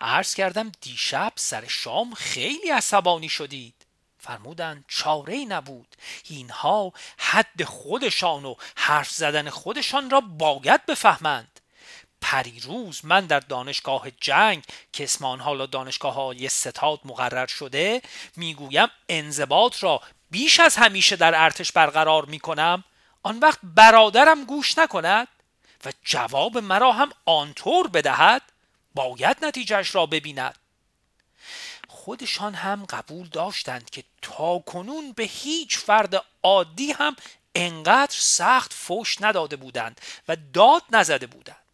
عرض 0.00 0.34
کردم 0.34 0.72
دیشب 0.80 1.32
سر 1.36 1.66
شام 1.66 2.14
خیلی 2.14 2.70
عصبانی 2.70 3.28
شدید. 3.28 3.74
فرمودند 4.18 4.84
چاره 4.88 5.36
نبود. 5.36 5.96
اینها 6.24 6.92
حد 7.18 7.64
خودشان 7.64 8.44
و 8.44 8.54
حرف 8.76 9.10
زدن 9.10 9.50
خودشان 9.50 10.10
را 10.10 10.20
باید 10.20 10.86
بفهمند. 10.86 11.60
پریروز 12.20 13.04
من 13.04 13.26
در 13.26 13.40
دانشگاه 13.40 14.10
جنگ 14.10 14.64
که 14.92 15.04
اسم 15.04 15.24
آن 15.24 15.40
حالا 15.40 15.66
دانشگاه 15.66 16.14
های 16.14 16.48
ستاد 16.48 17.00
مقرر 17.04 17.46
شده 17.46 18.02
می‌گویم 18.36 18.88
انضباط 19.08 19.82
را 19.82 20.00
بیش 20.30 20.60
از 20.60 20.76
همیشه 20.76 21.16
در 21.16 21.42
ارتش 21.42 21.72
برقرار 21.72 22.24
می‌کنم. 22.24 22.84
آن 23.26 23.38
وقت 23.38 23.58
برادرم 23.62 24.44
گوش 24.44 24.78
نکند 24.78 25.28
و 25.84 25.92
جواب 26.04 26.58
مرا 26.58 26.92
هم 26.92 27.10
آنطور 27.24 27.88
بدهد 27.88 28.42
باید 28.94 29.44
نتیجهش 29.44 29.94
را 29.94 30.06
ببیند. 30.06 30.58
خودشان 31.88 32.54
هم 32.54 32.84
قبول 32.84 33.28
داشتند 33.28 33.90
که 33.90 34.04
تا 34.22 34.58
کنون 34.58 35.12
به 35.12 35.22
هیچ 35.22 35.78
فرد 35.78 36.24
عادی 36.42 36.92
هم 36.92 37.16
انقدر 37.54 38.16
سخت 38.18 38.72
فوش 38.72 39.22
نداده 39.22 39.56
بودند 39.56 40.00
و 40.28 40.36
داد 40.54 40.82
نزده 40.90 41.26
بودند. 41.26 41.66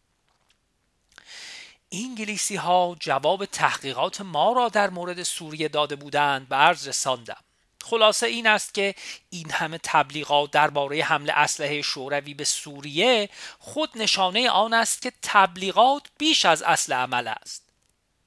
انگلیسی 1.91 2.55
ها 2.55 2.95
جواب 2.99 3.45
تحقیقات 3.45 4.21
ما 4.21 4.53
را 4.53 4.69
در 4.69 4.89
مورد 4.89 5.23
سوریه 5.23 5.67
داده 5.67 5.95
بودند 5.95 6.49
به 6.49 6.55
عرض 6.55 6.87
رساندم. 6.87 7.42
خلاصه 7.83 8.27
این 8.27 8.47
است 8.47 8.73
که 8.73 8.95
این 9.29 9.51
همه 9.51 9.79
تبلیغات 9.83 10.51
درباره 10.51 11.03
حمله 11.03 11.33
اسلحه 11.33 11.81
شوروی 11.81 12.33
به 12.33 12.43
سوریه 12.43 13.29
خود 13.59 13.89
نشانه 13.95 14.49
آن 14.49 14.73
است 14.73 15.01
که 15.01 15.13
تبلیغات 15.21 16.03
بیش 16.17 16.45
از 16.45 16.61
اصل 16.61 16.93
عمل 16.93 17.27
است. 17.27 17.63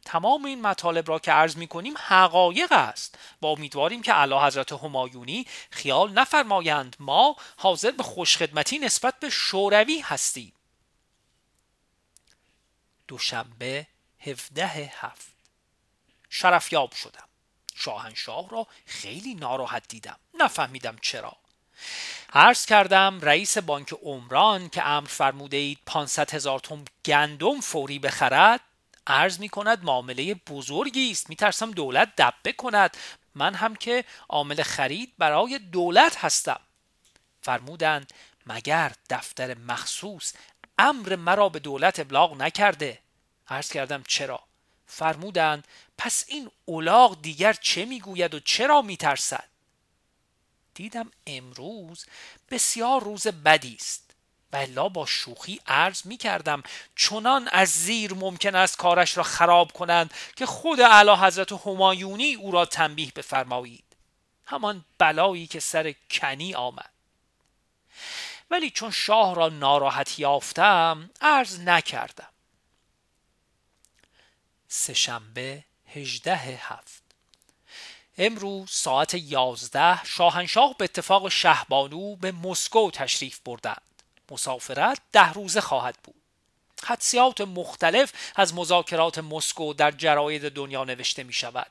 تمام 0.04 0.44
این 0.44 0.62
مطالب 0.62 1.08
را 1.08 1.18
که 1.18 1.32
عرض 1.32 1.56
می 1.56 1.66
کنیم 1.66 1.94
حقایق 1.96 2.72
است. 2.72 3.18
و 3.42 3.46
امیدواریم 3.46 4.02
که 4.02 4.14
اعلی 4.14 4.34
حضرت 4.34 4.72
همایونی 4.72 5.46
خیال 5.70 6.12
نفرمایند 6.12 6.96
ما 7.00 7.36
حاضر 7.56 7.90
به 7.90 8.02
خوشخدمتی 8.02 8.78
نسبت 8.78 9.14
به 9.20 9.30
شوروی 9.30 10.00
هستیم. 10.00 10.52
دوشنبه 13.08 13.86
17 14.20 14.66
هفت. 14.66 15.32
شرفیاب 16.30 16.92
شدم. 16.92 17.25
شاهنشاه 17.76 18.48
را 18.50 18.66
خیلی 18.86 19.34
ناراحت 19.34 19.88
دیدم. 19.88 20.16
نفهمیدم 20.34 20.96
چرا. 21.02 21.36
عرض 22.32 22.66
کردم 22.66 23.20
رئیس 23.22 23.58
بانک 23.58 23.92
عمران 24.02 24.68
که 24.68 24.86
امر 24.86 25.08
فرموده 25.08 25.56
اید 25.56 25.78
500 25.86 26.34
هزار 26.34 26.58
تن 26.58 26.84
گندم 27.04 27.60
فوری 27.60 27.98
بخرد 27.98 28.60
عرض 29.06 29.40
می 29.40 29.48
کند 29.48 29.84
معامله 29.84 30.34
بزرگی 30.34 31.10
است. 31.10 31.30
می 31.30 31.36
ترسم 31.36 31.70
دولت 31.70 32.16
دبه 32.16 32.52
کند. 32.52 32.96
من 33.34 33.54
هم 33.54 33.76
که 33.76 34.04
عامل 34.28 34.62
خرید 34.62 35.12
برای 35.18 35.58
دولت 35.58 36.24
هستم. 36.24 36.60
فرمودند 37.40 38.12
مگر 38.46 38.92
دفتر 39.10 39.54
مخصوص 39.58 40.32
امر 40.78 41.16
مرا 41.16 41.48
به 41.48 41.58
دولت 41.58 42.00
ابلاغ 42.00 42.36
نکرده؟ 42.36 42.98
عرض 43.48 43.72
کردم 43.72 44.02
چرا؟ 44.08 44.42
فرمودند 44.86 45.68
پس 45.98 46.24
این 46.28 46.50
اولاغ 46.64 47.22
دیگر 47.22 47.52
چه 47.52 47.84
می‌گوید 47.84 48.34
و 48.34 48.40
چرا 48.40 48.82
میترسد؟ 48.82 49.48
دیدم 50.74 51.10
امروز 51.26 52.06
بسیار 52.50 53.04
روز 53.04 53.26
بدی 53.26 53.74
است 53.74 54.06
و 54.52 54.88
با 54.88 55.06
شوخی 55.06 55.60
عرض 55.66 56.06
می 56.06 56.16
کردم 56.16 56.62
چنان 56.96 57.48
از 57.52 57.68
زیر 57.68 58.14
ممکن 58.14 58.54
است 58.54 58.76
کارش 58.76 59.16
را 59.16 59.22
خراب 59.22 59.72
کنند 59.72 60.14
که 60.36 60.46
خود 60.46 60.80
اعلی 60.80 61.10
حضرت 61.10 61.52
همایونی 61.52 62.34
او 62.34 62.50
را 62.50 62.66
تنبیه 62.66 63.12
بفرمایید. 63.16 63.84
همان 64.46 64.84
بلایی 64.98 65.46
که 65.46 65.60
سر 65.60 65.94
کنی 66.10 66.54
آمد. 66.54 66.90
ولی 68.50 68.70
چون 68.70 68.90
شاه 68.90 69.34
را 69.34 69.48
ناراحت 69.48 70.18
یافتم 70.18 71.10
عرض 71.20 71.60
نکردم. 71.60 72.28
سهشنبه 74.68 75.64
هجده 75.96 76.36
هفت. 76.36 77.02
امروز 78.18 78.70
ساعت 78.70 79.14
یازده 79.14 80.04
شاهنشاه 80.04 80.74
به 80.78 80.84
اتفاق 80.84 81.28
شهبانو 81.28 82.16
به 82.16 82.32
مسکو 82.32 82.90
تشریف 82.90 83.40
بردند. 83.44 83.82
مسافرت 84.30 84.98
ده 85.12 85.32
روزه 85.32 85.60
خواهد 85.60 85.96
بود. 86.04 86.14
حدسیات 86.84 87.40
مختلف 87.40 88.12
از 88.36 88.54
مذاکرات 88.54 89.18
مسکو 89.18 89.72
در 89.72 89.90
جراید 89.90 90.48
دنیا 90.48 90.84
نوشته 90.84 91.22
می 91.22 91.32
شود. 91.32 91.70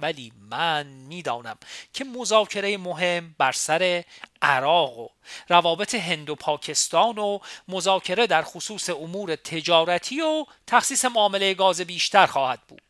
ولی 0.00 0.32
من 0.50 0.86
می‌دانم 0.86 1.58
که 1.92 2.04
مذاکره 2.04 2.76
مهم 2.76 3.34
بر 3.38 3.52
سر 3.52 4.04
عراق 4.42 4.98
و 4.98 5.08
روابط 5.48 5.94
هند 5.94 6.30
و 6.30 6.34
پاکستان 6.34 7.18
و 7.18 7.38
مذاکره 7.68 8.26
در 8.26 8.42
خصوص 8.42 8.90
امور 8.90 9.36
تجارتی 9.36 10.20
و 10.20 10.46
تخصیص 10.66 11.04
معامله 11.04 11.54
گاز 11.54 11.80
بیشتر 11.80 12.26
خواهد 12.26 12.60
بود. 12.68 12.82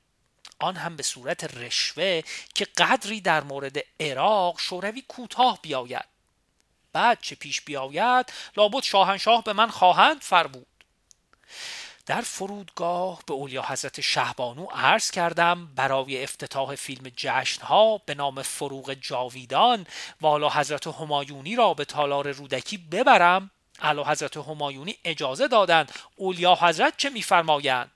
آن 0.58 0.76
هم 0.76 0.96
به 0.96 1.02
صورت 1.02 1.44
رشوه 1.56 2.22
که 2.54 2.64
قدری 2.64 3.20
در 3.20 3.44
مورد 3.44 3.78
عراق 4.00 4.60
شوروی 4.60 5.02
کوتاه 5.08 5.58
بیاید. 5.62 6.04
بعد 6.92 7.18
چه 7.20 7.34
پیش 7.34 7.60
بیاید 7.60 8.32
لابد 8.56 8.82
شاهنشاه 8.82 9.44
به 9.44 9.52
من 9.52 9.70
خواهند 9.70 10.20
فرمود. 10.20 10.66
در 12.06 12.20
فرودگاه 12.20 13.22
به 13.26 13.34
اولیا 13.34 13.62
حضرت 13.62 14.00
شهبانو 14.00 14.64
عرض 14.64 15.10
کردم 15.10 15.66
برای 15.66 16.22
افتتاح 16.22 16.74
فیلم 16.74 17.12
جشنها 17.16 17.98
به 18.06 18.14
نام 18.14 18.42
فروغ 18.42 18.94
جاویدان 18.94 19.86
والا 20.20 20.50
حضرت 20.50 20.86
همایونی 20.86 21.56
را 21.56 21.74
به 21.74 21.84
تالار 21.84 22.32
رودکی 22.32 22.78
ببرم. 22.78 23.50
اعلی 23.80 24.02
حضرت 24.02 24.36
همایونی 24.36 24.96
اجازه 25.04 25.48
دادند 25.48 25.92
اولیا 26.16 26.54
حضرت 26.54 26.96
چه 26.96 27.10
میفرمایند؟ 27.10 27.90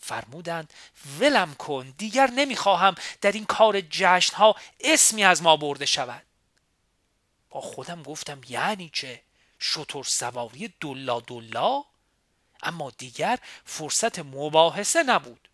فرمودند 0.00 0.72
ولم 1.20 1.54
کن 1.54 1.94
دیگر 1.98 2.30
نمی‌خواهم 2.30 2.94
در 3.20 3.32
این 3.32 3.44
کار 3.44 3.80
جشنها 3.80 4.56
اسمی 4.80 5.24
از 5.24 5.42
ما 5.42 5.56
برده 5.56 5.86
شود. 5.86 6.22
با 7.50 7.60
خودم 7.60 8.02
گفتم 8.02 8.40
یعنی 8.48 8.90
چه؟ 8.94 9.22
شطور 9.58 10.04
سواری 10.04 10.74
دلا 10.80 11.20
دلا 11.20 11.84
اما 12.62 12.90
دیگر 12.98 13.38
فرصت 13.64 14.18
مباحثه 14.18 15.02
نبود. 15.02 15.48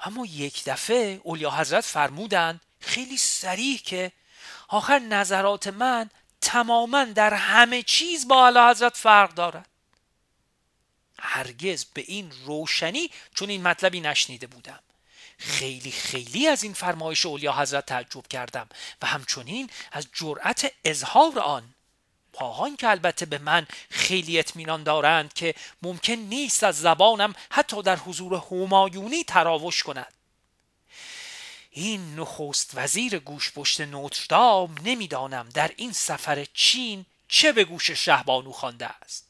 اما 0.00 0.26
یک 0.26 0.64
دفعه 0.64 1.20
اولیا 1.22 1.50
حضرت 1.50 1.84
فرمودند 1.84 2.60
خیلی 2.80 3.18
سریح 3.18 3.78
که 3.78 4.12
آخر 4.68 4.98
نظرات 4.98 5.66
من 5.66 6.10
تماما 6.40 7.04
در 7.04 7.34
همه 7.34 7.82
چیز 7.82 8.28
با 8.28 8.44
اعلی 8.44 8.70
حضرت 8.70 8.96
فرق 8.96 9.34
دارد. 9.34 9.68
هرگز 11.18 11.84
به 11.84 12.04
این 12.06 12.32
روشنی 12.44 13.10
چون 13.34 13.50
این 13.50 13.62
مطلبی 13.62 14.00
نشنیده 14.00 14.46
بودم. 14.46 14.80
خیلی 15.38 15.90
خیلی 15.90 16.46
از 16.46 16.62
این 16.62 16.72
فرمایش 16.72 17.26
اولیا 17.26 17.52
حضرت 17.52 17.86
تعجب 17.86 18.26
کردم 18.26 18.68
و 19.02 19.06
همچنین 19.06 19.70
از 19.92 20.06
جرأت 20.12 20.72
اظهار 20.84 21.38
آن 21.38 21.74
پاهان 22.32 22.76
که 22.76 22.88
البته 22.88 23.26
به 23.26 23.38
من 23.38 23.66
خیلی 23.90 24.38
اطمینان 24.38 24.82
دارند 24.82 25.32
که 25.32 25.54
ممکن 25.82 26.12
نیست 26.12 26.64
از 26.64 26.80
زبانم 26.80 27.34
حتی 27.50 27.82
در 27.82 27.96
حضور 27.96 28.42
همایونی 28.50 29.24
تراوش 29.24 29.82
کند. 29.82 30.12
این 31.70 32.14
نخست 32.20 32.70
وزیر 32.74 33.18
گوش 33.18 33.52
پشت 33.52 33.80
نوتردام 33.80 34.74
نمی‌دانم 34.84 35.48
در 35.48 35.70
این 35.76 35.92
سفر 35.92 36.46
چین 36.54 37.06
چه 37.28 37.52
به 37.52 37.64
گوش 37.64 37.90
شهبانو 37.90 38.52
خوانده 38.52 38.86
است. 38.86 39.25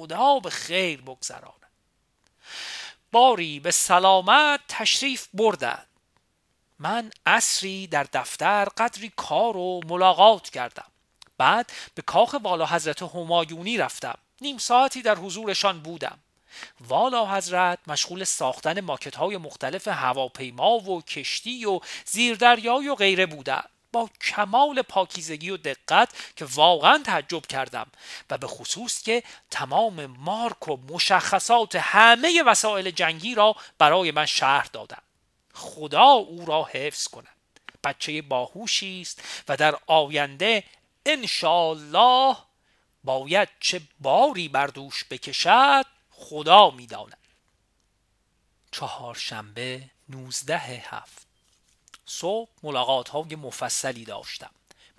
خدا 0.00 0.38
به 0.38 0.50
خیر 0.50 1.02
بگذراند 1.02 1.66
باری 3.12 3.60
به 3.60 3.70
سلامت 3.70 4.60
تشریف 4.68 5.28
بردند. 5.34 5.86
من 6.78 7.10
اصری 7.26 7.86
در 7.86 8.06
دفتر 8.12 8.64
قدری 8.64 9.12
کار 9.16 9.56
و 9.56 9.80
ملاقات 9.86 10.50
کردم. 10.50 10.86
بعد 11.38 11.72
به 11.94 12.02
کاخ 12.02 12.36
والا 12.42 12.66
حضرت 12.66 13.02
همایونی 13.02 13.78
رفتم. 13.78 14.18
نیم 14.40 14.58
ساعتی 14.58 15.02
در 15.02 15.14
حضورشان 15.14 15.80
بودم. 15.80 16.18
والا 16.80 17.26
حضرت 17.36 17.78
مشغول 17.86 18.24
ساختن 18.24 18.80
ماکت 18.80 19.16
های 19.16 19.36
مختلف 19.36 19.88
هواپیما 19.88 20.78
و 20.78 21.02
کشتی 21.02 21.64
و 21.64 21.80
زیردریایی 22.06 22.88
و 22.88 22.94
غیره 22.94 23.26
بودند. 23.26 23.68
با 23.92 24.10
کمال 24.20 24.82
پاکیزگی 24.82 25.50
و 25.50 25.56
دقت 25.56 26.34
که 26.36 26.44
واقعا 26.44 27.02
تعجب 27.04 27.46
کردم 27.46 27.86
و 28.30 28.38
به 28.38 28.46
خصوص 28.46 29.02
که 29.02 29.22
تمام 29.50 30.06
مارک 30.06 30.68
و 30.68 30.76
مشخصات 30.76 31.76
همه 31.76 32.42
وسایل 32.42 32.90
جنگی 32.90 33.34
را 33.34 33.56
برای 33.78 34.10
من 34.10 34.26
شهر 34.26 34.68
دادم 34.72 35.02
خدا 35.54 36.10
او 36.10 36.46
را 36.46 36.64
حفظ 36.64 37.08
کند. 37.08 37.36
بچه 37.84 38.22
باهوشی 38.22 39.00
است 39.00 39.22
و 39.48 39.56
در 39.56 39.78
آینده 39.86 40.64
انشالله 41.06 42.36
باید 43.04 43.48
چه 43.60 43.80
باری 44.00 44.48
بر 44.48 44.66
دوش 44.66 45.04
بکشد 45.10 45.86
خدا 46.10 46.70
می‌داند. 46.70 47.16
چهارشنبه 48.72 49.90
نوزده 50.08 50.58
هفت. 50.58 51.29
صبح 52.10 52.50
ملاقات 52.62 53.08
های 53.08 53.36
مفصلی 53.36 54.04
داشتم 54.04 54.50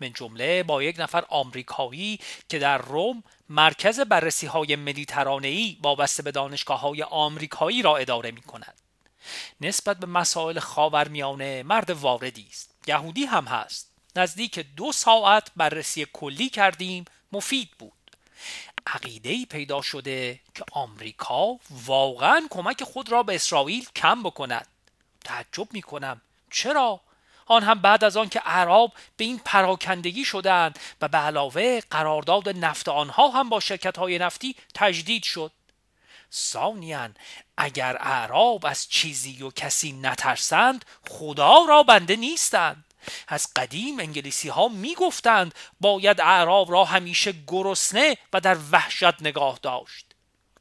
من 0.02 0.13
جمله 0.13 0.63
با 0.63 0.84
یک 0.84 0.95
نفر 1.00 1.26
آمریکایی 1.30 2.19
که 2.50 2.60
در 2.60 2.78
روم 2.78 3.24
مرکز 3.50 4.00
بررسی 4.00 4.47
های 4.47 4.76
مدیترانه‌ای 4.76 5.78
وابسته 5.82 6.24
به 6.24 6.32
دانشگاه 6.32 6.80
های 6.80 7.04
آمریکایی 7.04 7.82
را 7.82 7.97
اداره 7.97 8.32
می 8.32 8.41
کند. 8.41 8.82
نسبت 9.62 9.97
به 9.97 10.08
مسائل 10.08 10.60
خاورمیانه 10.60 11.63
مرد 11.63 11.89
واردی 11.89 12.47
است. 12.50 12.76
یهودی 12.88 13.26
هم 13.26 13.45
هست. 13.45 13.91
نزدیک 14.15 14.60
دو 14.60 14.91
ساعت 14.91 15.52
بررسی 15.56 16.08
کلی 16.13 16.50
کردیم 16.50 17.06
مفید 17.32 17.69
بود. 17.80 17.91
عقیده 18.88 19.45
پیدا 19.45 19.82
شده 19.82 20.39
که 20.56 20.63
آمریکا 20.71 21.60
واقعا 21.86 22.47
کمک 22.50 22.84
خود 22.84 23.12
را 23.12 23.24
به 23.24 23.36
اسرائیل 23.36 23.86
کم 23.95 24.24
بکند. 24.24 24.67
تعجب 25.24 25.74
می 25.74 25.82
کنم 25.82 26.21
چرا؟ 26.52 27.02
آن 27.46 27.64
هم 27.64 27.80
بعد 27.80 28.04
از 28.04 28.18
آن 28.18 28.30
که 28.30 28.40
عرب 28.40 28.92
به 29.18 29.24
این 29.24 29.42
پراکندگی 29.46 30.26
شدند 30.26 30.80
و 31.02 31.08
به 31.08 31.18
علاوه 31.18 31.80
قرارداد 31.80 32.50
نفت 32.50 32.90
آنها 32.90 33.30
هم 33.30 33.50
با 33.50 33.60
شرکت 33.60 33.98
های 33.98 34.20
نفتی 34.20 34.56
تجدید 34.74 35.24
شد. 35.24 35.52
ثانیا 36.34 37.10
اگر 37.58 37.98
اعراب 38.00 38.66
از 38.66 38.88
چیزی 38.90 39.44
و 39.44 39.52
کسی 39.52 39.92
نترسند 39.92 40.86
خدا 41.10 41.66
را 41.68 41.84
بنده 41.84 42.16
نیستند. 42.16 42.86
از 43.28 43.48
قدیم 43.56 44.00
انگلیسی 44.00 44.50
ها 44.50 44.68
می 44.68 44.96
گفتند 44.96 45.56
باید 45.80 46.22
اعراب 46.22 46.72
را 46.72 46.86
همیشه 46.86 47.34
گرسنه 47.48 48.18
و 48.34 48.40
در 48.40 48.58
وحشت 48.72 49.22
نگاه 49.22 49.60
داشت. 49.62 50.06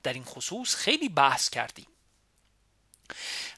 در 0.02 0.12
این 0.12 0.24
خصوص 0.24 0.74
خیلی 0.74 1.08
بحث 1.08 1.50
کردیم. 1.50 1.86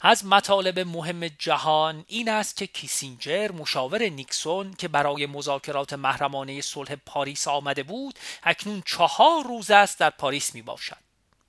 از 0.00 0.24
مطالب 0.26 0.78
مهم 0.78 1.28
جهان 1.28 2.04
این 2.08 2.28
است 2.28 2.56
که 2.56 2.66
کیسینجر 2.66 3.52
مشاور 3.52 4.02
نیکسون 4.02 4.74
که 4.74 4.88
برای 4.88 5.26
مذاکرات 5.26 5.92
محرمانه 5.92 6.60
صلح 6.60 6.94
پاریس 7.06 7.48
آمده 7.48 7.82
بود 7.82 8.18
اکنون 8.42 8.82
چهار 8.86 9.44
روز 9.44 9.70
است 9.70 9.98
در 9.98 10.10
پاریس 10.10 10.54
می 10.54 10.62
باشد 10.62 10.96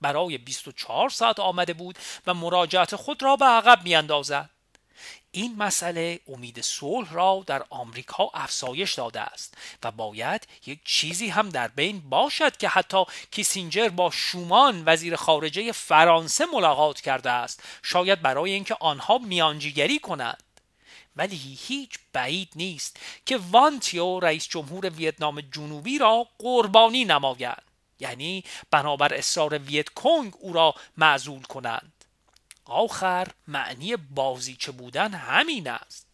برای 0.00 0.38
24 0.38 1.08
ساعت 1.08 1.40
آمده 1.40 1.72
بود 1.72 1.98
و 2.26 2.34
مراجعت 2.34 2.96
خود 2.96 3.22
را 3.22 3.36
به 3.36 3.44
عقب 3.44 3.84
می 3.84 3.94
اندازد 3.94 4.50
این 5.36 5.56
مسئله 5.56 6.20
امید 6.28 6.60
صلح 6.60 7.12
را 7.12 7.44
در 7.46 7.64
آمریکا 7.70 8.30
افزایش 8.34 8.94
داده 8.94 9.20
است 9.20 9.54
و 9.82 9.90
باید 9.90 10.46
یک 10.66 10.78
چیزی 10.84 11.28
هم 11.28 11.48
در 11.48 11.68
بین 11.68 12.00
باشد 12.00 12.56
که 12.56 12.68
حتی 12.68 13.04
کیسینجر 13.30 13.88
با 13.88 14.10
شومان 14.10 14.82
وزیر 14.86 15.16
خارجه 15.16 15.72
فرانسه 15.72 16.46
ملاقات 16.46 17.00
کرده 17.00 17.30
است. 17.30 17.62
شاید 17.82 18.22
برای 18.22 18.52
اینکه 18.52 18.76
آنها 18.80 19.18
میانجیگری 19.18 19.98
کنند 19.98 20.42
ولی 21.16 21.36
هیچ 21.36 21.98
بعید 22.12 22.52
نیست 22.56 22.96
که 23.26 23.38
وانتیو 23.50 24.20
رئیس 24.20 24.48
جمهور 24.48 24.90
ویتنام 24.90 25.40
جنوبی 25.40 25.98
را 25.98 26.26
قربانی 26.38 27.04
نماید. 27.04 27.62
یعنی 28.00 28.44
بنابر 28.70 29.14
اصرار 29.14 29.58
ویت 29.58 29.88
کنگ 29.88 30.34
او 30.38 30.52
را 30.52 30.74
معزول 30.96 31.42
کنند. 31.42 31.93
آخر 32.64 33.28
معنی 33.48 33.96
بازیچه 33.96 34.72
بودن 34.72 35.14
همین 35.14 35.68
است. 35.68 36.06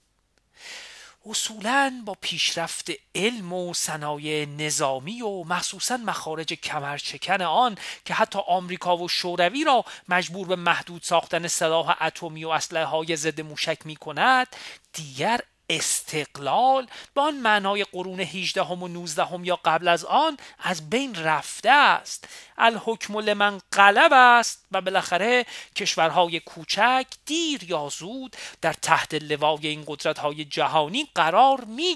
اصولا 1.26 2.02
با 2.04 2.16
پیشرفت 2.20 2.90
علم 3.14 3.52
و 3.52 3.74
صنایع 3.74 4.46
نظامی 4.46 5.22
و 5.22 5.44
مخصوصا 5.44 5.96
مخارج 5.96 6.52
کمرچکن 6.52 7.42
آن 7.42 7.78
که 8.04 8.14
حتی 8.14 8.38
آمریکا 8.46 8.96
و 8.96 9.08
شوروی 9.08 9.64
را 9.64 9.84
مجبور 10.08 10.46
به 10.46 10.56
محدود 10.56 11.02
ساختن 11.02 11.48
سلاح 11.48 12.02
اتمی 12.02 12.44
و 12.44 12.48
اسلحه 12.48 12.84
های 12.84 13.16
ضد 13.16 13.40
موشک 13.40 13.78
می 13.84 13.96
کند 13.96 14.46
دیگر 14.92 15.40
استقلال 15.70 16.86
به 17.14 17.20
آن 17.20 17.34
معنای 17.34 17.84
قرون 17.84 18.20
18 18.20 18.64
هم 18.64 18.82
و 18.82 18.88
19 18.88 19.24
هم 19.24 19.44
یا 19.44 19.60
قبل 19.64 19.88
از 19.88 20.04
آن 20.04 20.36
از 20.58 20.90
بین 20.90 21.14
رفته 21.14 21.70
است. 21.70 22.28
الحکم 22.58 23.18
لمن 23.18 23.58
قلب 23.72 24.12
است 24.12 24.66
و 24.72 24.80
بالاخره 24.80 25.46
کشورهای 25.76 26.40
کوچک 26.40 27.06
دیر 27.26 27.64
یا 27.64 27.88
زود 27.88 28.36
در 28.60 28.72
تحت 28.72 29.14
لوای 29.14 29.66
این 29.66 29.84
قدرت 29.86 30.18
های 30.18 30.44
جهانی 30.44 31.08
قرار 31.14 31.64
می 31.64 31.94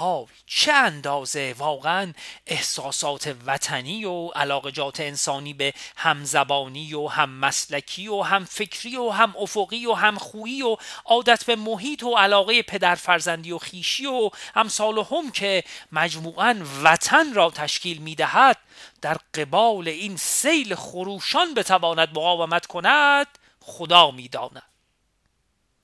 های 0.00 0.26
چه 0.46 0.72
اندازه 0.72 1.54
واقعا 1.58 2.12
احساسات 2.46 3.36
وطنی 3.46 4.04
و 4.04 4.28
علاقجات 4.28 5.00
انسانی 5.00 5.54
به 5.54 5.72
همزبانی 5.96 6.94
و 6.94 7.08
هم 7.08 7.30
مسلکی 7.30 8.08
و 8.08 8.22
هم 8.22 8.44
فکری 8.44 8.96
و 8.96 9.10
هم 9.10 9.34
افقی 9.38 9.86
و 9.86 9.92
هم 9.92 10.18
خویی 10.18 10.62
و 10.62 10.76
عادت 11.04 11.44
به 11.44 11.56
محیط 11.56 12.02
و 12.02 12.16
علاقه 12.16 12.62
پدر 12.62 12.94
فرزندی 12.94 13.52
و 13.52 13.58
خیشی 13.58 14.06
و 14.06 14.30
همسال 14.54 14.98
هم 14.98 15.30
که 15.30 15.64
مجموعا 15.92 16.56
وطن 16.82 17.34
را 17.34 17.50
تشکیل 17.50 17.98
می 17.98 18.14
دهد 18.14 18.56
در 19.02 19.16
قبال 19.34 19.88
این 19.88 20.16
سیل 20.16 20.74
خروشان 20.74 21.54
بتواند 21.54 22.08
مقاومت 22.08 22.66
کند 22.66 23.26
خدا 23.60 24.10
می 24.10 24.28
داند. 24.28 24.62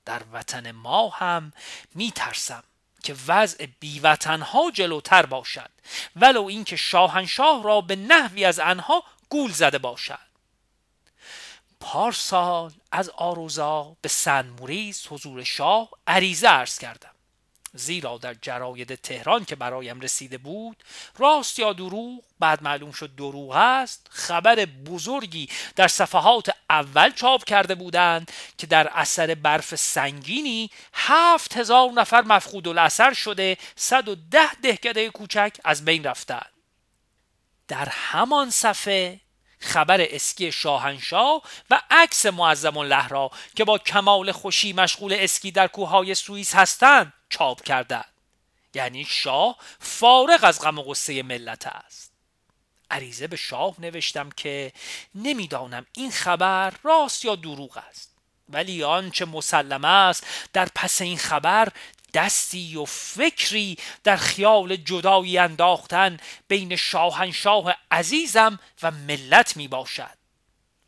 در 0.05 0.21
وطن 0.33 0.71
ما 0.71 1.09
هم 1.09 1.53
می 1.95 2.11
ترسم 2.11 2.63
که 3.07 3.15
وضع 3.27 3.65
بیوطنها 3.79 4.71
جلوتر 4.71 5.25
باشد 5.25 5.69
ولو 6.15 6.43
اینکه 6.43 6.75
شاهنشاه 6.75 7.63
را 7.63 7.81
به 7.81 7.95
نحوی 7.95 8.45
از 8.45 8.59
آنها 8.59 9.03
گول 9.29 9.51
زده 9.51 9.77
باشد. 9.77 10.27
پارسال 11.79 12.73
از 12.91 13.09
آروزا 13.09 13.97
به 14.01 14.09
سن 14.09 14.47
موریس 14.47 15.07
حضور 15.11 15.43
شاه 15.43 15.89
عریضه 16.07 16.49
ارز 16.49 16.77
کردم. 16.77 17.15
زیرا 17.77 18.17
در 18.17 18.33
جراید 18.33 18.95
تهران 18.95 19.45
که 19.45 19.55
برایم 19.55 19.99
رسیده 19.99 20.37
بود 20.37 20.83
راست 21.17 21.59
یا 21.59 21.73
دروغ 21.73 22.23
بعد 22.39 22.63
معلوم 22.63 22.91
شد 22.91 23.15
دروغ 23.15 23.51
است 23.51 24.07
خبر 24.09 24.55
بزرگی 24.65 25.49
در 25.75 25.87
صفحات 25.87 26.49
اول 26.69 27.11
چاپ 27.11 27.43
کرده 27.43 27.75
بودند 27.75 28.31
که 28.57 28.67
در 28.67 28.89
اثر 28.93 29.35
برف 29.35 29.75
سنگینی 29.75 30.69
هفت 30.93 31.57
هزار 31.57 31.91
نفر 31.91 32.21
مفقود 32.21 32.67
الاثر 32.67 33.13
شده 33.13 33.57
صد 33.75 34.07
و 34.07 34.15
ده 34.31 34.53
دهکده 34.63 35.09
کوچک 35.09 35.57
از 35.63 35.85
بین 35.85 36.03
رفتند. 36.03 36.51
در 37.67 37.89
همان 37.91 38.49
صفحه 38.49 39.19
خبر 39.59 40.01
اسکی 40.01 40.51
شاهنشاه 40.51 41.41
و 41.69 41.81
عکس 41.91 42.25
معظم 42.25 42.77
الله 42.77 43.07
را 43.07 43.31
که 43.55 43.65
با 43.65 43.77
کمال 43.77 44.31
خوشی 44.31 44.73
مشغول 44.73 45.13
اسکی 45.13 45.51
در 45.51 45.67
کوههای 45.67 46.15
سوئیس 46.15 46.55
هستند 46.55 47.13
چاپ 47.29 47.63
کردند 47.63 48.11
یعنی 48.73 49.05
شاه 49.05 49.57
فارغ 49.79 50.43
از 50.43 50.61
غم 50.61 50.79
و 50.79 50.83
غصه 50.83 51.23
ملت 51.23 51.67
است. 51.67 52.11
عریضه 52.91 53.27
به 53.27 53.35
شاه 53.35 53.75
نوشتم 53.79 54.29
که 54.29 54.73
نمی‌دانم 55.15 55.85
این 55.93 56.11
خبر 56.11 56.73
راست 56.83 57.25
یا 57.25 57.35
دروغ 57.35 57.77
است. 57.77 58.17
ولی 58.49 58.83
آنچه 58.83 59.25
مسلم 59.25 59.85
است 59.85 60.27
در 60.53 60.67
پس 60.75 61.01
این 61.01 61.17
خبر 61.17 61.69
دستی 62.13 62.75
و 62.75 62.85
فکری 62.85 63.77
در 64.03 64.17
خیال 64.17 64.75
جدایی 64.75 65.37
انداختن 65.37 66.17
بین 66.47 66.75
شاهنشاه 66.75 67.75
عزیزم 67.91 68.59
و 68.83 68.91
ملت 68.91 69.57
می 69.57 69.67
باشد. 69.67 70.17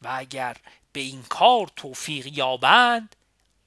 و 0.02 0.08
اگر 0.12 0.58
به 0.94 1.00
این 1.00 1.24
کار 1.24 1.72
توفیق 1.76 2.38
یابند 2.38 3.16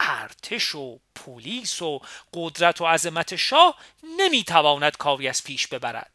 ارتش 0.00 0.74
و 0.74 0.98
پلیس 1.14 1.82
و 1.82 2.00
قدرت 2.34 2.80
و 2.80 2.86
عظمت 2.86 3.36
شاه 3.36 3.78
نمی‌تواند 4.18 4.96
کاری 4.96 5.28
از 5.28 5.44
پیش 5.44 5.66
ببرد. 5.66 6.10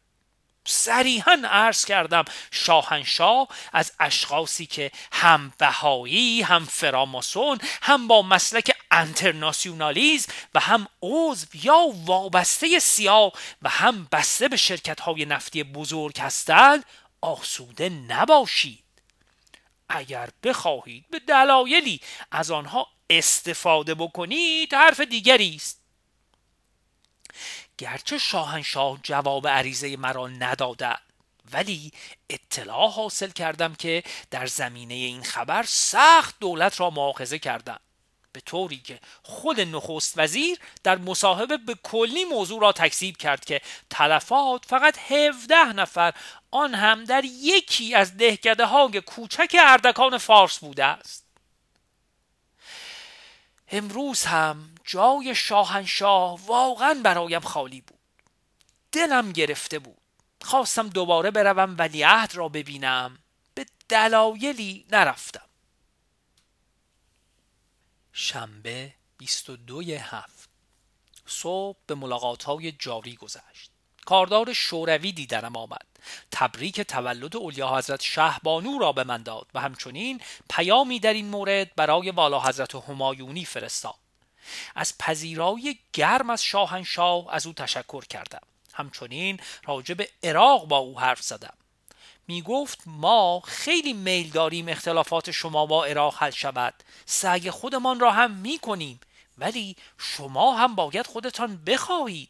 صریحا 0.68 1.42
عرض 1.44 1.84
کردم 1.84 2.24
شاهنشاه 2.50 3.48
از 3.72 3.92
اشخاصی 4.00 4.66
که 4.66 4.90
هم 5.12 5.52
بهایی 5.58 6.42
هم 6.42 6.64
فراماسون 6.64 7.58
هم 7.82 8.08
با 8.08 8.22
مسلک 8.22 8.72
انترناسیونالیزم 8.90 10.32
و 10.54 10.60
هم 10.60 10.86
عضو 11.02 11.46
یا 11.54 11.86
وابسته 12.04 12.78
سیاه 12.78 13.32
و 13.62 13.68
هم 13.68 14.08
بسته 14.12 14.48
به 14.48 14.56
شرکت 14.56 15.00
های 15.00 15.24
نفتی 15.24 15.62
بزرگ 15.62 16.20
هستند 16.20 16.84
آسوده 17.20 17.88
نباشید. 17.88 18.84
اگر 19.88 20.28
بخواهید 20.42 21.04
به 21.10 21.18
دلایلی 21.18 22.00
از 22.30 22.50
آنها 22.50 22.86
استفاده 23.10 23.94
بکنید 23.94 24.74
حرف 24.74 25.00
دیگری 25.00 25.54
است. 25.56 25.87
گرچه 27.78 28.18
شاهنشاه 28.18 28.98
جواب 29.02 29.48
عریضه 29.48 29.96
مرا 29.96 30.28
نداده 30.28 30.96
ولی 31.52 31.92
اطلاع 32.30 32.90
حاصل 32.90 33.30
کردم 33.30 33.74
که 33.74 34.02
در 34.30 34.46
زمینه 34.46 34.94
این 34.94 35.22
خبر 35.22 35.62
سخت 35.68 36.34
دولت 36.40 36.80
را 36.80 36.90
معاخذه 36.90 37.38
کردم. 37.38 37.80
به 38.32 38.40
طوری 38.40 38.78
که 38.78 39.00
خود 39.22 39.60
نخست 39.60 40.18
وزیر 40.18 40.58
در 40.82 40.98
مصاحبه 40.98 41.56
به 41.56 41.74
کلی 41.82 42.24
موضوع 42.24 42.60
را 42.60 42.72
تکذیب 42.72 43.16
کرد 43.16 43.44
که 43.44 43.60
تلفات 43.90 44.64
فقط 44.64 44.98
17 45.08 45.72
نفر 45.72 46.14
آن 46.50 46.74
هم 46.74 47.04
در 47.04 47.24
یکی 47.24 47.94
از 47.94 48.16
دهکده 48.16 48.66
های 48.66 49.00
کوچک 49.00 49.56
اردکان 49.60 50.18
فارس 50.18 50.58
بوده 50.58 50.84
است. 50.84 51.24
امروز 53.70 54.24
هم 54.24 54.74
جای 54.90 55.34
شاهنشاه 55.34 56.46
واقعا 56.46 57.00
برایم 57.04 57.40
خالی 57.40 57.80
بود. 57.80 57.98
دلم 58.92 59.32
گرفته 59.32 59.78
بود. 59.78 59.98
خواستم 60.42 60.88
دوباره 60.88 61.30
بروم 61.30 61.76
ولیعهد 61.78 62.34
را 62.34 62.48
ببینم. 62.48 63.18
به 63.54 63.66
دلایلی 63.88 64.86
نرفتم. 64.92 65.48
شنبه 68.12 68.94
22 69.18 69.80
هفت. 69.92 70.48
صبح 71.26 71.78
به 71.86 71.94
ملاقات 71.94 72.44
های 72.44 72.72
جاری 72.72 73.16
گذشت. 73.16 73.70
کاردار 74.06 74.52
شوروی 74.52 75.12
دیدنم 75.12 75.56
آمد. 75.56 75.86
تبریک 76.32 76.80
تولد 76.80 77.36
اولیا 77.36 77.76
حضرت 77.76 78.02
شهبانو 78.02 78.78
را 78.78 78.92
به 78.92 79.04
من 79.04 79.22
داد 79.22 79.46
و 79.54 79.60
همچنین 79.60 80.20
پیامی 80.50 81.00
در 81.00 81.12
این 81.12 81.28
مورد 81.28 81.74
برای 81.74 82.10
والا 82.10 82.40
حضرت 82.40 82.74
همایونی 82.74 83.44
فرستاد. 83.44 84.07
از 84.74 84.98
پذیرایی 84.98 85.78
گرم 85.92 86.30
از 86.30 86.42
شاهنشاه 86.42 87.34
از 87.34 87.46
او 87.46 87.52
تشکر 87.52 88.04
کردم. 88.04 88.42
همچنین 88.74 89.40
راجع 89.66 89.94
به 89.94 90.08
عراق 90.22 90.68
با 90.68 90.78
او 90.78 91.00
حرف 91.00 91.22
زدم. 91.22 91.54
می 92.28 92.42
گفت 92.42 92.82
ما 92.86 93.40
خیلی 93.40 93.92
میل 93.92 94.30
داریم 94.30 94.68
اختلافات 94.68 95.30
شما 95.30 95.66
با 95.66 95.84
عراق 95.84 96.14
حل 96.18 96.30
شود. 96.30 96.74
سعی 97.06 97.50
خودمان 97.50 98.00
را 98.00 98.12
هم 98.12 98.30
می 98.30 98.58
کنیم 98.58 99.00
ولی 99.38 99.76
شما 99.98 100.56
هم 100.56 100.74
باید 100.74 101.06
خودتان 101.06 101.56
بخواهید. 101.56 102.28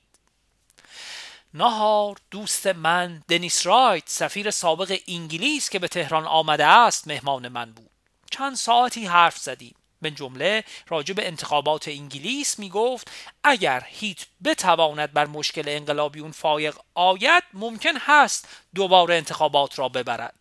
نهار 1.55 2.17
دوست 2.31 2.67
من 2.67 3.23
دنیس 3.29 3.67
رایت 3.67 4.09
سفیر 4.09 4.51
سابق 4.51 4.99
انگلیس 5.09 5.71
که 5.71 5.79
به 5.79 5.89
تهران 5.89 6.27
آمده 6.27 6.67
است 6.67 7.09
مهمان 7.09 7.49
من 7.49 7.73
بود. 7.73 7.91
چند 8.31 8.57
ساعتی 8.57 9.07
حرف 9.07 9.39
زدیم. 9.39 9.75
به 10.03 10.11
جمله 10.11 10.65
راجع 10.89 11.15
به 11.15 11.27
انتخابات 11.27 11.89
انگلیس 11.89 12.59
می 12.59 12.69
گفت 12.69 13.11
اگر 13.45 13.87
هیت 13.87 14.27
بتواند 14.45 15.13
بر 15.13 15.27
مشکل 15.27 15.65
انقلابیون 15.67 16.31
فایق 16.31 16.77
آید 16.95 17.43
ممکن 17.53 17.97
هست 17.97 18.49
دوباره 18.75 19.15
انتخابات 19.15 19.79
را 19.79 19.89
ببرد. 19.89 20.35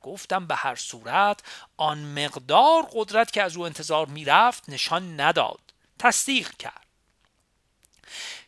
گفتم 0.00 0.46
به 0.46 0.54
هر 0.54 0.74
صورت 0.74 1.40
آن 1.76 1.98
مقدار 1.98 2.88
قدرت 2.92 3.32
که 3.32 3.42
از 3.42 3.56
او 3.56 3.66
انتظار 3.66 4.06
می‌رفت 4.06 4.68
نشان 4.68 5.20
نداد. 5.20 5.60
تصدیق 5.98 6.56
کرد. 6.56 6.86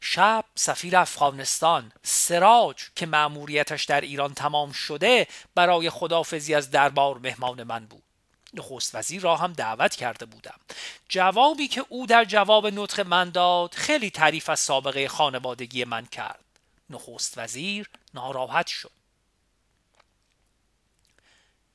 شب 0.00 0.44
سفیر 0.54 0.96
افغانستان 0.96 1.92
سراج 2.02 2.76
که 2.96 3.06
مأموریتش 3.06 3.84
در 3.84 4.00
ایران 4.00 4.34
تمام 4.34 4.72
شده 4.72 5.26
برای 5.54 5.90
خدافزی 5.90 6.54
از 6.54 6.70
دربار 6.70 7.18
مهمان 7.18 7.62
من 7.62 7.86
بود. 7.86 8.02
نخست 8.54 8.94
وزیر 8.94 9.22
را 9.22 9.36
هم 9.36 9.52
دعوت 9.52 9.96
کرده 9.96 10.26
بودم. 10.26 10.60
جوابی 11.08 11.68
که 11.68 11.84
او 11.88 12.06
در 12.06 12.24
جواب 12.24 12.66
نطق 12.66 13.00
من 13.00 13.30
داد 13.30 13.74
خیلی 13.74 14.10
تعریف 14.10 14.48
از 14.48 14.60
سابقه 14.60 15.08
خانوادگی 15.08 15.84
من 15.84 16.06
کرد. 16.06 16.44
نخست 16.90 17.38
وزیر 17.38 17.90
ناراحت 18.14 18.66
شد. 18.66 18.90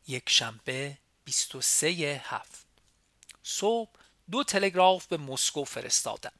یک 0.07 0.29
شنبه 0.29 0.97
23 1.25 2.21
هفت. 2.25 2.65
صبح 3.43 3.89
دو 4.31 4.43
تلگراف 4.43 5.05
به 5.05 5.17
مسکو 5.17 5.63
فرستادم. 5.63 6.31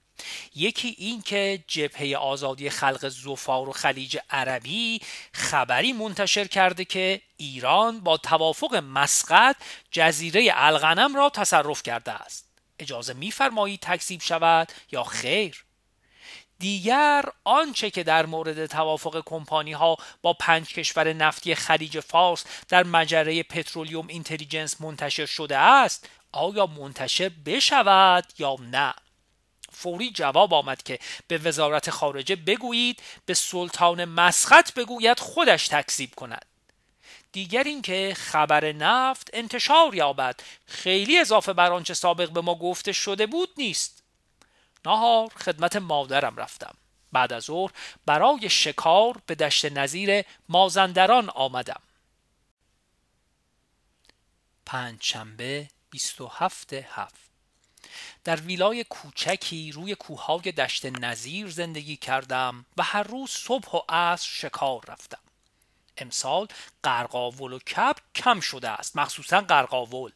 یکی 0.56 0.96
این 0.98 1.22
که 1.22 1.64
جبهه 1.68 2.18
آزادی 2.18 2.70
خلق 2.70 3.10
زفار 3.10 3.70
و 3.70 3.72
خلیج 3.72 4.18
عربی 4.30 5.02
خبری 5.34 5.94
منتشر 5.94 6.46
کرده 6.46 6.86
که 6.86 7.22
ایران 7.38 8.00
با 8.00 8.18
توافق 8.18 8.76
مسقط 8.76 9.56
جزیره 9.92 10.52
الغنم 10.56 11.16
را 11.16 11.30
تصرف 11.30 11.84
کرده 11.84 12.12
است. 12.12 12.50
اجازه 12.80 13.14
میفرمایید 13.14 13.80
تکذیب 13.80 14.22
شود 14.22 14.72
یا 14.92 15.04
خیر؟ 15.04 15.66
دیگر 16.60 17.26
آنچه 17.44 17.90
که 17.90 18.04
در 18.04 18.26
مورد 18.26 18.66
توافق 18.66 19.24
کمپانی 19.26 19.72
ها 19.72 19.98
با 20.22 20.34
پنج 20.34 20.68
کشور 20.68 21.14
نفتی 21.14 21.56
خلیج 21.56 22.00
فارس 22.00 22.46
در 22.70 22.84
مجره 22.84 23.44
پترولیوم 23.44 24.08
اینتلیجنس 24.08 24.82
منتشر 24.82 25.26
شده 25.26 25.58
است 25.58 26.10
آیا 26.32 26.66
منتشر 26.66 27.32
بشود 27.46 28.34
یا 28.38 28.56
نه؟ 28.72 28.94
فوری 29.74 30.12
جواب 30.12 30.54
آمد 30.54 30.84
که 30.84 31.00
به 31.28 31.38
وزارت 31.38 31.90
خارجه 31.90 32.36
بگویید 32.36 33.02
به 33.26 33.34
سلطان 33.34 34.06
مسخط 34.06 34.74
بگوید 34.74 35.20
خودش 35.20 35.68
تکذیب 35.68 36.16
کند. 36.16 36.46
دیگر 37.32 37.64
اینکه 37.64 38.14
خبر 38.18 38.72
نفت 38.72 39.30
انتشار 39.34 39.96
یابد. 39.96 40.40
خیلی 40.66 41.18
اضافه 41.18 41.54
بر 41.54 41.72
آنچه 41.72 41.94
سابق 41.94 42.30
به 42.30 42.42
ما 42.42 42.56
گفته 42.56 42.92
شده 42.92 43.26
بود 43.26 43.50
نیست. 43.58 44.04
نهار 44.86 45.28
خدمت 45.28 45.76
مادرم 45.76 46.36
رفتم. 46.38 46.76
بعد 47.12 47.34
از 47.34 47.44
ظهر 47.44 47.72
برای 48.06 48.50
شکار 48.50 49.22
به 49.26 49.36
دشت 49.36 49.66
نظیر 49.66 50.26
مازندران 50.50 51.30
آمدم. 51.30 51.82
پنجشنبه 54.66 55.68
27 55.90 56.74
هفت. 56.74 57.23
در 58.24 58.36
ویلای 58.36 58.84
کوچکی 58.84 59.72
روی 59.72 59.96
کوههای 59.96 60.52
دشت 60.52 60.86
نظیر 60.86 61.50
زندگی 61.50 61.98
کردم 61.98 62.66
و 62.78 62.84
هر 62.84 63.04
روز 63.04 63.30
صبح 63.30 63.72
و 63.72 63.80
عصر 63.90 64.28
شکار 64.32 64.82
رفتم. 64.88 65.20
امسال 65.98 66.48
قرقاول 66.84 67.54
و 67.54 67.60
کپ 67.60 67.98
کم 68.16 68.40
شده 68.40 68.70
است 68.70 68.98
مخصوصا 68.98 69.42
قرقاول 69.42 70.12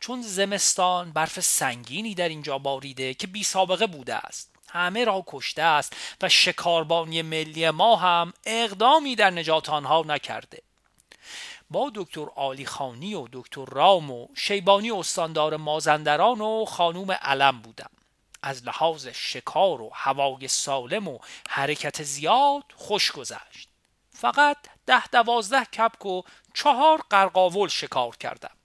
چون 0.00 0.22
زمستان 0.22 1.12
برف 1.12 1.40
سنگینی 1.40 2.14
در 2.14 2.28
اینجا 2.28 2.58
باریده 2.58 3.14
که 3.14 3.26
بی 3.26 3.44
سابقه 3.44 3.86
بوده 3.86 4.14
است. 4.14 4.50
همه 4.68 5.04
را 5.04 5.24
کشته 5.26 5.62
است 5.62 5.96
و 6.22 6.28
شکاربانی 6.28 7.22
ملی 7.22 7.70
ما 7.70 7.96
هم 7.96 8.32
اقدامی 8.46 9.16
در 9.16 9.30
نجات 9.30 9.70
آنها 9.70 10.04
نکرده. 10.06 10.62
با 11.70 11.92
دکتر 11.94 12.26
آلی 12.36 12.66
خانی 12.66 13.14
و 13.14 13.28
دکتر 13.32 13.64
رام 13.64 14.10
و 14.10 14.28
شیبانی 14.34 14.90
استاندار 14.90 15.56
مازندران 15.56 16.40
و 16.40 16.64
خانوم 16.64 17.12
علم 17.12 17.60
بودم. 17.62 17.90
از 18.42 18.64
لحاظ 18.64 19.06
شکار 19.06 19.80
و 19.82 19.90
هوای 19.94 20.48
سالم 20.48 21.08
و 21.08 21.18
حرکت 21.48 22.02
زیاد 22.02 22.64
خوش 22.74 23.12
گذشت. 23.12 23.68
فقط 24.10 24.56
ده 24.86 25.06
دوازده 25.06 25.64
کپک 25.64 26.06
و 26.06 26.22
چهار 26.54 27.02
قرقاول 27.10 27.68
شکار 27.68 28.16
کردم. 28.16 28.56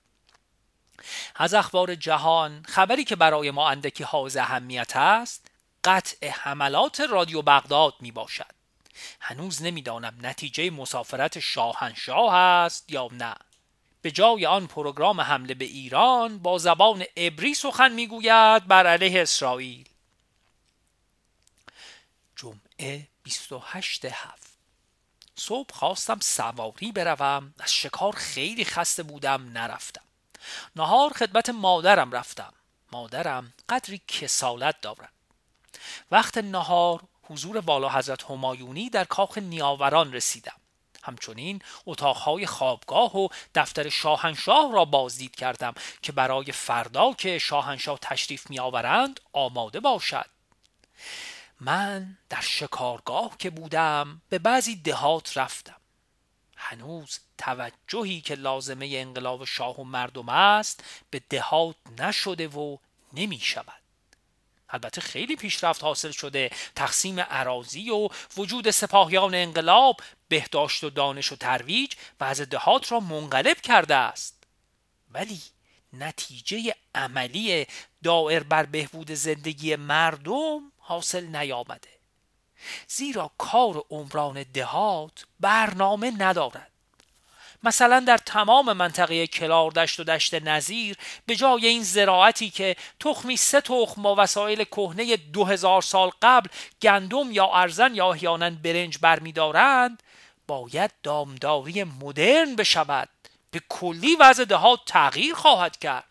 از 1.35 1.53
اخبار 1.53 1.95
جهان 1.95 2.63
خبری 2.67 3.03
که 3.03 3.15
برای 3.15 3.51
ما 3.51 3.69
اندکی 3.69 4.03
حائز 4.03 4.37
اهمیت 4.37 4.95
است 4.95 5.47
قطع 5.83 6.29
حملات 6.29 7.01
رادیو 7.01 7.41
بغداد 7.41 7.93
می 7.99 8.11
باشد 8.11 8.58
هنوز 9.19 9.61
نمی‌دانم 9.61 10.17
نتیجه 10.21 10.69
مسافرت 10.69 11.39
شاهنشاه 11.39 12.33
است 12.33 12.91
یا 12.91 13.09
نه. 13.11 13.35
به 14.01 14.11
جای 14.11 14.45
آن 14.45 14.67
پروگرام 14.67 15.21
حمله 15.21 15.53
به 15.53 15.65
ایران 15.65 16.39
با 16.39 16.57
زبان 16.57 17.05
عبری 17.17 17.53
سخن 17.53 17.91
می‌گوید 17.91 18.67
بر 18.67 18.87
علیه 18.87 19.21
اسرائیل. 19.21 19.89
جمعه 22.35 23.07
28 23.23 24.05
هفت. 24.05 24.49
صبح 25.35 25.73
خواستم 25.73 26.19
سواری 26.19 26.91
بروم. 26.91 27.53
از 27.59 27.73
شکار 27.73 28.13
خیلی 28.15 28.65
خسته 28.65 29.03
بودم 29.03 29.49
نرفتم. 29.53 30.01
نهار 30.75 31.13
خدمت 31.13 31.49
مادرم 31.49 32.11
رفتم. 32.11 32.53
مادرم 32.91 33.53
قدری 33.69 34.01
کسالت 34.07 34.81
دارد. 34.81 35.13
وقت 36.11 36.37
نهار 36.37 37.03
حضور 37.29 37.57
والا 37.57 37.89
حضرت 37.89 38.23
همایونی 38.23 38.89
در 38.89 39.03
کاخ 39.03 39.37
نیاوران 39.37 40.13
رسیدم. 40.13 40.55
همچنین 41.03 41.61
اتاقهای 41.85 42.45
خوابگاه 42.45 43.17
و 43.17 43.27
دفتر 43.55 43.89
شاهنشاه 43.89 44.73
را 44.73 44.85
بازدید 44.85 45.35
کردم 45.35 45.73
که 46.01 46.11
برای 46.11 46.51
فردا 46.51 47.13
که 47.13 47.39
شاهنشاه 47.39 47.99
تشریف 48.01 48.49
می 48.49 48.59
آورند 48.59 49.19
آماده 49.33 49.79
باشد. 49.79 50.25
من 51.59 52.17
در 52.29 52.41
شکارگاه 52.41 53.37
که 53.37 53.49
بودم 53.49 54.21
به 54.29 54.39
بعضی 54.39 54.75
دهات 54.75 55.37
رفتم. 55.37 55.75
هنوز 56.57 57.19
توجهی 57.37 58.21
که 58.21 58.35
لازمه 58.35 58.89
انقلاب 58.93 59.45
شاه 59.45 59.79
و 59.79 59.83
مردم 59.83 60.29
است 60.29 60.83
به 61.09 61.21
دهات 61.29 61.75
نشده 61.99 62.47
و 62.47 62.77
نمی 63.13 63.39
شود 63.39 63.81
البته 64.69 65.01
خیلی 65.01 65.35
پیشرفت 65.35 65.83
حاصل 65.83 66.11
شده. 66.11 66.49
تقسیم 66.75 67.19
عراضی 67.19 67.89
و 67.89 68.09
وجود 68.37 68.71
سپاهیان 68.71 69.35
انقلاب 69.35 70.01
بهداشت 70.27 70.83
و 70.83 70.89
دانش 70.89 71.31
و 71.31 71.35
ترویج 71.35 71.93
وضع 72.21 72.45
دهات 72.45 72.91
را 72.91 72.99
منقلب 72.99 73.61
کرده 73.61 73.95
است. 73.95 74.43
ولی 75.11 75.41
نتیجه 75.93 76.75
عملی 76.95 77.67
دائر 78.03 78.43
بر 78.43 78.65
بهبود 78.65 79.11
زندگی 79.11 79.75
مردم 79.75 80.71
حاصل 80.77 81.25
نیامده. 81.25 81.89
زیرا 82.87 83.31
کار 83.37 83.83
عمران 83.89 84.43
دهات 84.43 85.25
برنامه 85.39 86.11
ندارد. 86.17 86.68
مثلا 87.63 87.99
در 87.99 88.17
تمام 88.17 88.73
منطقه 88.73 89.27
کلار 89.27 89.71
دشت 89.71 89.99
و 89.99 90.03
دشت 90.03 90.33
نظیر 90.33 90.97
به 91.25 91.35
جای 91.35 91.67
این 91.67 91.83
زراعتی 91.83 92.49
که 92.49 92.75
تخمی 92.99 93.37
سه 93.37 93.61
تخم 93.61 94.01
با 94.01 94.15
وسایل 94.17 94.63
کهنه 94.63 95.17
دو 95.17 95.45
هزار 95.45 95.81
سال 95.81 96.11
قبل 96.21 96.49
گندم 96.81 97.31
یا 97.31 97.45
ارزن 97.53 97.95
یا 97.95 98.09
احیانا 98.11 98.49
برنج 98.49 98.97
برمیدارند 99.01 100.03
باید 100.47 100.91
دامداری 101.03 101.83
مدرن 101.83 102.55
بشود. 102.55 103.09
به 103.51 103.61
کلی 103.69 104.15
وضع 104.15 104.45
دهات 104.45 104.79
تغییر 104.85 105.35
خواهد 105.35 105.77
کرد. 105.77 106.03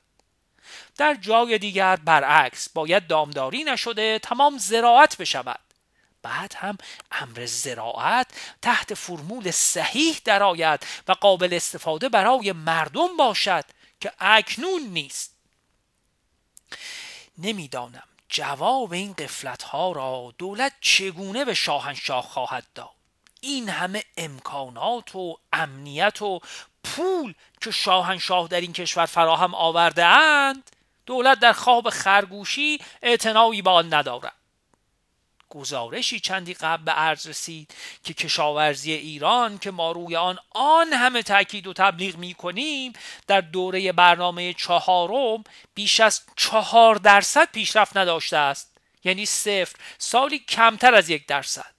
در 0.97 1.15
جای 1.15 1.59
دیگر 1.59 1.97
برعکس 1.97 2.69
باید 2.69 3.07
دامداری 3.07 3.65
نشده 3.65 4.19
تمام 4.19 4.59
زراعت 4.59 5.17
بشود. 5.17 5.61
بعد 6.29 6.55
هم 6.57 6.79
امر 7.13 7.47
زراعت 7.47 8.27
تحت 8.63 8.95
فرمول 8.95 9.51
صحیح 9.51 10.21
درآید 10.25 10.87
و 11.09 11.13
قابل 11.13 11.55
استفاده 11.55 12.09
برای 12.09 12.53
مردم 12.53 13.17
باشد 13.17 13.65
که 14.01 14.13
اکنون 14.21 14.83
نیست. 14.83 15.35
نمی‌دانم 17.39 18.03
جواب 18.29 18.93
این 18.93 19.13
قفلت 19.13 19.63
ها 19.63 19.93
را 19.93 20.35
دولت 20.39 20.73
چگونه 20.81 21.45
به 21.45 21.55
شاهنشاه 21.55 22.23
خواهد 22.25 22.65
داد. 22.75 22.91
این 23.41 23.69
همه 23.69 24.05
امکانات 24.17 25.15
و 25.15 25.39
امنیت 25.53 26.23
و 26.23 26.41
پول 26.85 27.35
که 27.61 27.71
شاهنشاه 27.71 28.49
در 28.49 28.61
این 28.61 28.73
کشور 28.73 29.07
فراهم 29.07 29.55
آورده 29.55 30.05
اند 30.05 30.71
دولت 31.07 31.41
در 31.41 31.53
خواب 31.53 31.91
خرگوشی 31.91 32.79
اعتنایی 33.03 33.63
با 33.63 33.73
آن 33.73 33.95
ندارد. 33.95 34.38
گزارشی 35.51 36.21
چندی 36.21 36.55
قبل 36.55 36.85
به 36.85 36.93
عرض 36.93 37.27
رسید 37.27 37.75
که 38.05 38.15
کشاورزی 38.15 38.93
ایران 38.93 39.59
که 39.59 39.71
ما 39.71 39.93
روی 39.93 40.17
آن 40.17 40.39
آن 40.51 40.93
همه 40.93 41.23
تاکید 41.23 41.67
و 41.67 41.73
تبلیغ 41.73 42.17
می 42.17 42.35
کنیم 42.35 42.93
در 43.27 43.41
دوره 43.41 43.93
برنامه 43.93 44.55
چهارم 44.55 45.45
بیش 45.75 46.01
از 46.01 46.21
چهار 46.37 46.95
درصد 46.95 47.51
پیشرفت 47.53 47.97
نداشته 47.97 48.37
است. 48.37 48.75
یعنی 49.05 49.27
صفر 49.27 49.77
سالی 49.99 50.39
کمتر 50.39 50.95
از 50.95 51.11
یک 51.11 51.27
درصد. 51.27 51.75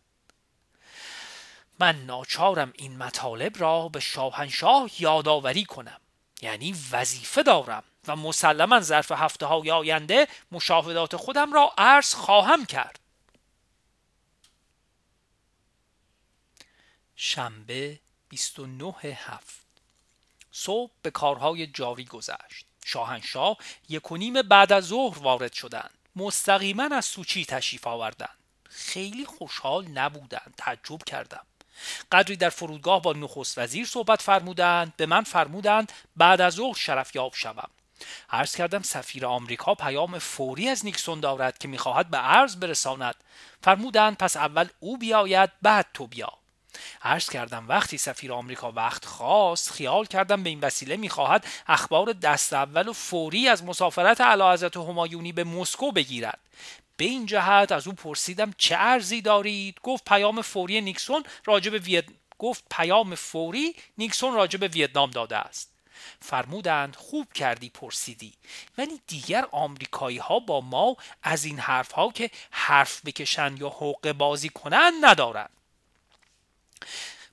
من 1.80 2.06
ناچارم 2.06 2.74
این 2.76 2.98
مطالب 2.98 3.62
را 3.62 3.90
به 3.90 4.00
شاهنشاه 4.00 4.90
یادآوری 5.00 5.66
کنم. 5.66 6.02
یعنی 6.42 6.76
وظیفه 6.92 7.44
دارم 7.44 7.84
و 8.08 8.16
مسلما 8.16 8.80
ظرف 8.80 9.12
هفته 9.12 9.46
های 9.46 9.72
آینده 9.72 10.28
مشاهدات 10.52 11.16
خودم 11.16 11.54
را 11.54 11.74
عرض 11.78 12.14
خواهم 12.14 12.66
کرد. 12.66 13.00
شنبه 17.22 18.00
29 18.30 18.94
هفت. 19.02 19.66
صبح 20.52 20.92
به 21.02 21.12
کارهای 21.12 21.68
جاری 21.68 22.06
گذشت. 22.06 22.66
شاهنشاه 22.86 23.58
یک 23.90 24.12
و 24.12 24.18
نیم 24.18 24.42
بعد 24.42 24.74
از 24.74 24.86
ظهر 24.86 25.20
وارد 25.20 25.54
شدند. 25.54 25.98
مستقیما 26.16 26.90
از 26.92 27.06
سوچی 27.06 27.46
تشریف 27.46 27.88
آوردند. 27.88 28.38
خیلی 28.70 29.26
خوشحال 29.26 29.88
نبودند. 29.88 30.54
تعجب 30.58 31.04
کردم. 31.04 31.46
قدری 32.12 32.36
در 32.36 32.50
فرودگاه 32.50 33.02
با 33.02 33.14
نخست 33.14 33.58
وزیر 33.58 33.86
صحبت 33.86 34.22
فرمودند. 34.22 34.94
به 34.98 35.06
من 35.06 35.24
فرمودند 35.24 35.92
بعد 36.16 36.42
از 36.42 36.54
ظهر 36.54 36.78
شرف 36.78 37.16
یاب 37.16 37.36
شوم. 37.36 37.70
عرض 38.30 38.56
کردم 38.56 38.82
سفیر 38.82 39.26
آمریکا 39.26 39.76
پیام 39.76 40.20
فوری 40.20 40.70
از 40.70 40.86
نیکسون 40.86 41.20
دارد 41.20 41.58
که 41.58 41.68
می‌خواهد 41.68 42.10
به 42.10 42.18
عرض 42.18 42.56
برساند. 42.56 43.16
فرمودند 43.62 44.18
پس 44.18 44.38
اول 44.38 44.68
او 44.80 44.98
بیاید 44.98 45.50
بعد 45.62 45.86
تو 45.94 46.08
بیا. 46.08 46.39
عرض 47.02 47.30
کردم 47.30 47.66
وقتی 47.68 47.98
سفیر 47.98 48.34
آمریکا 48.34 48.72
وقت 48.72 49.06
خواست 49.06 49.72
خیال 49.72 50.06
کردم 50.06 50.44
به 50.44 50.50
این 50.50 50.60
وسیله 50.60 50.98
می‌خواهد 50.98 51.46
اخبار 51.68 52.14
دست 52.14 52.54
اول 52.54 52.88
و 52.88 52.94
فوری 52.94 53.48
از 53.48 53.64
مسافرت 53.64 54.22
حضرت 54.22 54.78
همایونی 54.78 55.32
به 55.32 55.44
مسکو 55.44 55.92
بگیرد. 55.92 56.40
به 56.98 57.06
این 57.06 57.26
جهت 57.26 57.72
از 57.72 57.88
او 57.88 57.94
پرسیدم 57.94 58.54
چه 58.58 58.76
ارزی 58.80 59.22
دارید؟ 59.22 59.78
گفت 59.84 60.06
پیام 60.06 60.42
فوری 60.42 60.82
نیکسون 60.82 61.24
راجب 61.46 61.74
ویت... 61.74 62.06
گفت 62.40 62.64
پیام 62.72 63.16
فوری 63.16 63.76
نیکسون 63.98 64.34
راجب 64.34 64.62
ویتنام 64.62 65.12
داده 65.12 65.38
است. 65.38 65.70
فرمودند 66.20 66.96
خوب 66.96 67.34
کردی 67.34 67.70
پرسیدی. 67.70 68.34
ولی 68.78 69.02
دیگر 69.08 69.48
آمریکایی 69.52 70.18
ها 70.18 70.40
با 70.40 70.62
ما 70.62 70.98
از 71.24 71.46
این 71.46 71.60
حرف 71.60 71.92
ها 71.92 72.12
که 72.12 72.32
حرف 72.52 73.02
بکشند 73.06 73.60
یا 73.60 73.70
حق 73.70 74.12
بازی 74.12 74.50
کنند 74.50 74.94
ندارند. 75.02 75.50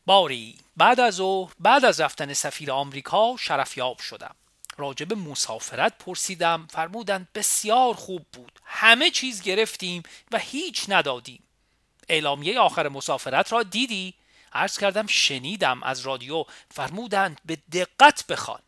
باری 0.07 0.59
بعد 0.77 1.01
از 1.01 1.15
ظهر 1.15 1.53
بعد 1.61 1.85
از 1.85 2.01
رفتن 2.01 2.33
سفیر 2.33 2.73
آمریکا 2.73 3.37
شرفیاب 3.39 3.99
شدم. 3.99 4.35
راجب 4.79 5.13
مسافرت 5.13 5.99
پرسیدم 5.99 6.67
فرمودند 6.71 7.29
بسیار 7.35 7.95
خوب 7.95 8.27
بود. 8.33 8.61
همه 8.65 9.11
چیز 9.11 9.43
گرفتیم 9.43 10.03
و 10.33 10.39
هیچ 10.39 10.85
ندادیم. 10.89 11.43
اعلامیه 12.09 12.61
آخر 12.61 12.89
مسافرت 12.89 13.53
را 13.53 13.63
دیدی؟ 13.63 14.15
عرض 14.53 14.79
کردم 14.79 15.07
شنیدم 15.07 15.83
از 15.83 16.01
رادیو. 16.01 16.45
فرمودند 16.71 17.41
به 17.45 17.57
دقت 17.73 18.27
بخوان. 18.27 18.61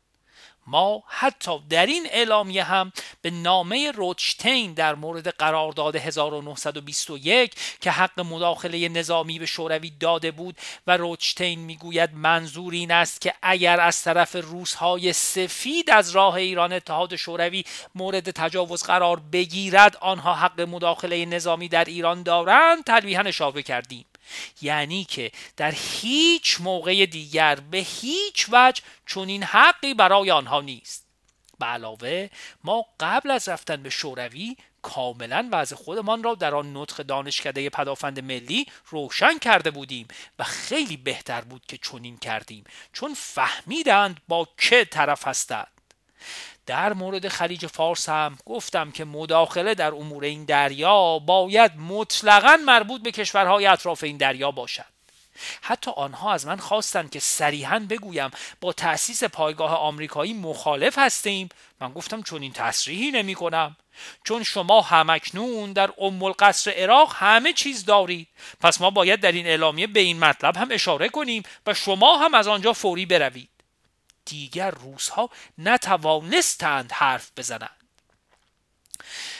ما 0.70 1.02
حتی 1.06 1.58
در 1.70 1.86
این 1.86 2.06
اعلامیه 2.10 2.64
هم 2.64 2.92
به 3.22 3.30
نامه 3.30 3.90
روچتین 3.90 4.74
در 4.74 4.94
مورد 4.94 5.28
قرارداد 5.28 5.96
1921 5.96 7.54
که 7.80 7.90
حق 7.90 8.20
مداخله 8.20 8.88
نظامی 8.88 9.38
به 9.38 9.46
شوروی 9.46 9.90
داده 9.90 10.30
بود 10.30 10.56
و 10.86 10.96
روچتین 10.96 11.60
می‌گوید 11.60 12.14
منظور 12.14 12.72
این 12.72 12.90
است 12.90 13.20
که 13.20 13.34
اگر 13.42 13.80
از 13.80 14.02
طرف 14.02 14.36
روسهای 14.36 15.12
سفید 15.12 15.90
از 15.90 16.10
راه 16.10 16.34
ایران 16.34 16.72
اتحاد 16.72 17.16
شوروی 17.16 17.64
مورد 17.94 18.30
تجاوز 18.30 18.82
قرار 18.82 19.20
بگیرد 19.32 19.96
آنها 20.00 20.34
حق 20.34 20.60
مداخله 20.60 21.26
نظامی 21.26 21.68
در 21.68 21.84
ایران 21.84 22.22
دارند. 22.22 22.84
تلویحا 22.84 23.22
اشاره 23.22 23.62
کردیم. 23.62 24.04
یعنی 24.62 25.04
که 25.04 25.32
در 25.56 25.74
هیچ 25.76 26.60
موقع 26.60 27.06
دیگر 27.06 27.54
به 27.54 27.78
هیچ 27.78 28.46
وجه 28.52 28.82
چنین 29.06 29.42
حقی 29.42 29.94
برای 29.94 30.30
آنها 30.30 30.60
نیست. 30.60 31.08
به 31.58 31.66
علاوه 31.66 32.28
ما 32.64 32.86
قبل 33.00 33.30
از 33.30 33.48
رفتن 33.48 33.82
به 33.82 33.90
شوروی 33.90 34.56
کاملا 34.82 35.48
وضع 35.52 35.76
خودمان 35.76 36.22
را 36.22 36.34
در 36.34 36.54
آن 36.54 36.76
نطق 36.76 37.02
دانشکده 37.02 37.70
پدافند 37.70 38.20
ملی 38.20 38.66
روشن 38.88 39.38
کرده 39.38 39.70
بودیم 39.70 40.08
و 40.38 40.44
خیلی 40.44 40.96
بهتر 40.96 41.40
بود 41.40 41.66
که 41.66 41.78
چنین 41.78 42.16
کردیم 42.16 42.64
چون 42.92 43.14
فهمیدند 43.14 44.20
با 44.28 44.48
چه 44.56 44.84
طرف 44.84 45.26
هستند. 45.26 45.68
در 46.68 46.92
مورد 46.92 47.28
خلیج 47.28 47.66
فارس 47.66 48.08
هم 48.08 48.38
گفتم 48.46 48.90
که 48.90 49.04
مداخله 49.04 49.74
در 49.74 49.94
امور 49.94 50.24
این 50.24 50.44
دریا 50.44 51.18
باید 51.18 51.72
مطلقا 51.76 52.58
مربوط 52.66 53.02
به 53.02 53.12
کشورهای 53.12 53.66
اطراف 53.66 54.04
این 54.04 54.16
دریا 54.16 54.50
باشد. 54.50 54.84
حتی 55.62 55.90
آنها 55.96 56.32
از 56.32 56.46
من 56.46 56.56
خواستند 56.56 57.10
که 57.10 57.20
صریحا 57.20 57.86
بگویم 57.90 58.30
با 58.60 58.72
تأسیس 58.72 59.24
پایگاه 59.24 59.74
آمریکایی 59.74 60.34
مخالف 60.34 60.98
هستیم. 60.98 61.48
من 61.80 61.92
گفتم 61.92 62.22
چون 62.22 62.42
این 62.42 62.52
تصریحی 62.52 63.10
نمی 63.10 63.34
کنم. 63.34 63.76
چون 64.24 64.42
شما 64.42 64.80
همکنون 64.80 65.72
در 65.72 65.90
ام 65.98 66.22
القصر 66.22 66.70
عراق 66.70 67.12
همه 67.16 67.52
چیز 67.52 67.84
دارید. 67.84 68.28
پس 68.60 68.80
ما 68.80 68.90
باید 68.90 69.20
در 69.20 69.32
این 69.32 69.46
اعلامیه 69.46 69.86
به 69.86 70.00
این 70.00 70.18
مطلب 70.18 70.56
هم 70.56 70.68
اشاره 70.70 71.08
کنیم 71.08 71.42
و 71.66 71.74
شما 71.74 72.18
هم 72.18 72.34
از 72.34 72.48
آنجا 72.48 72.72
فوری 72.72 73.06
بروید. 73.06 73.57
دیگر 74.28 74.70
روزها 74.70 75.30
نتوانستند 75.58 76.92
حرف 76.92 77.30
بزنند. 77.36 77.70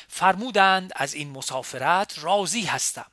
فرمودند 0.08 0.92
از 0.96 1.14
این 1.14 1.30
مسافرت 1.30 2.14
راضی 2.18 2.62
هستم. 2.62 3.06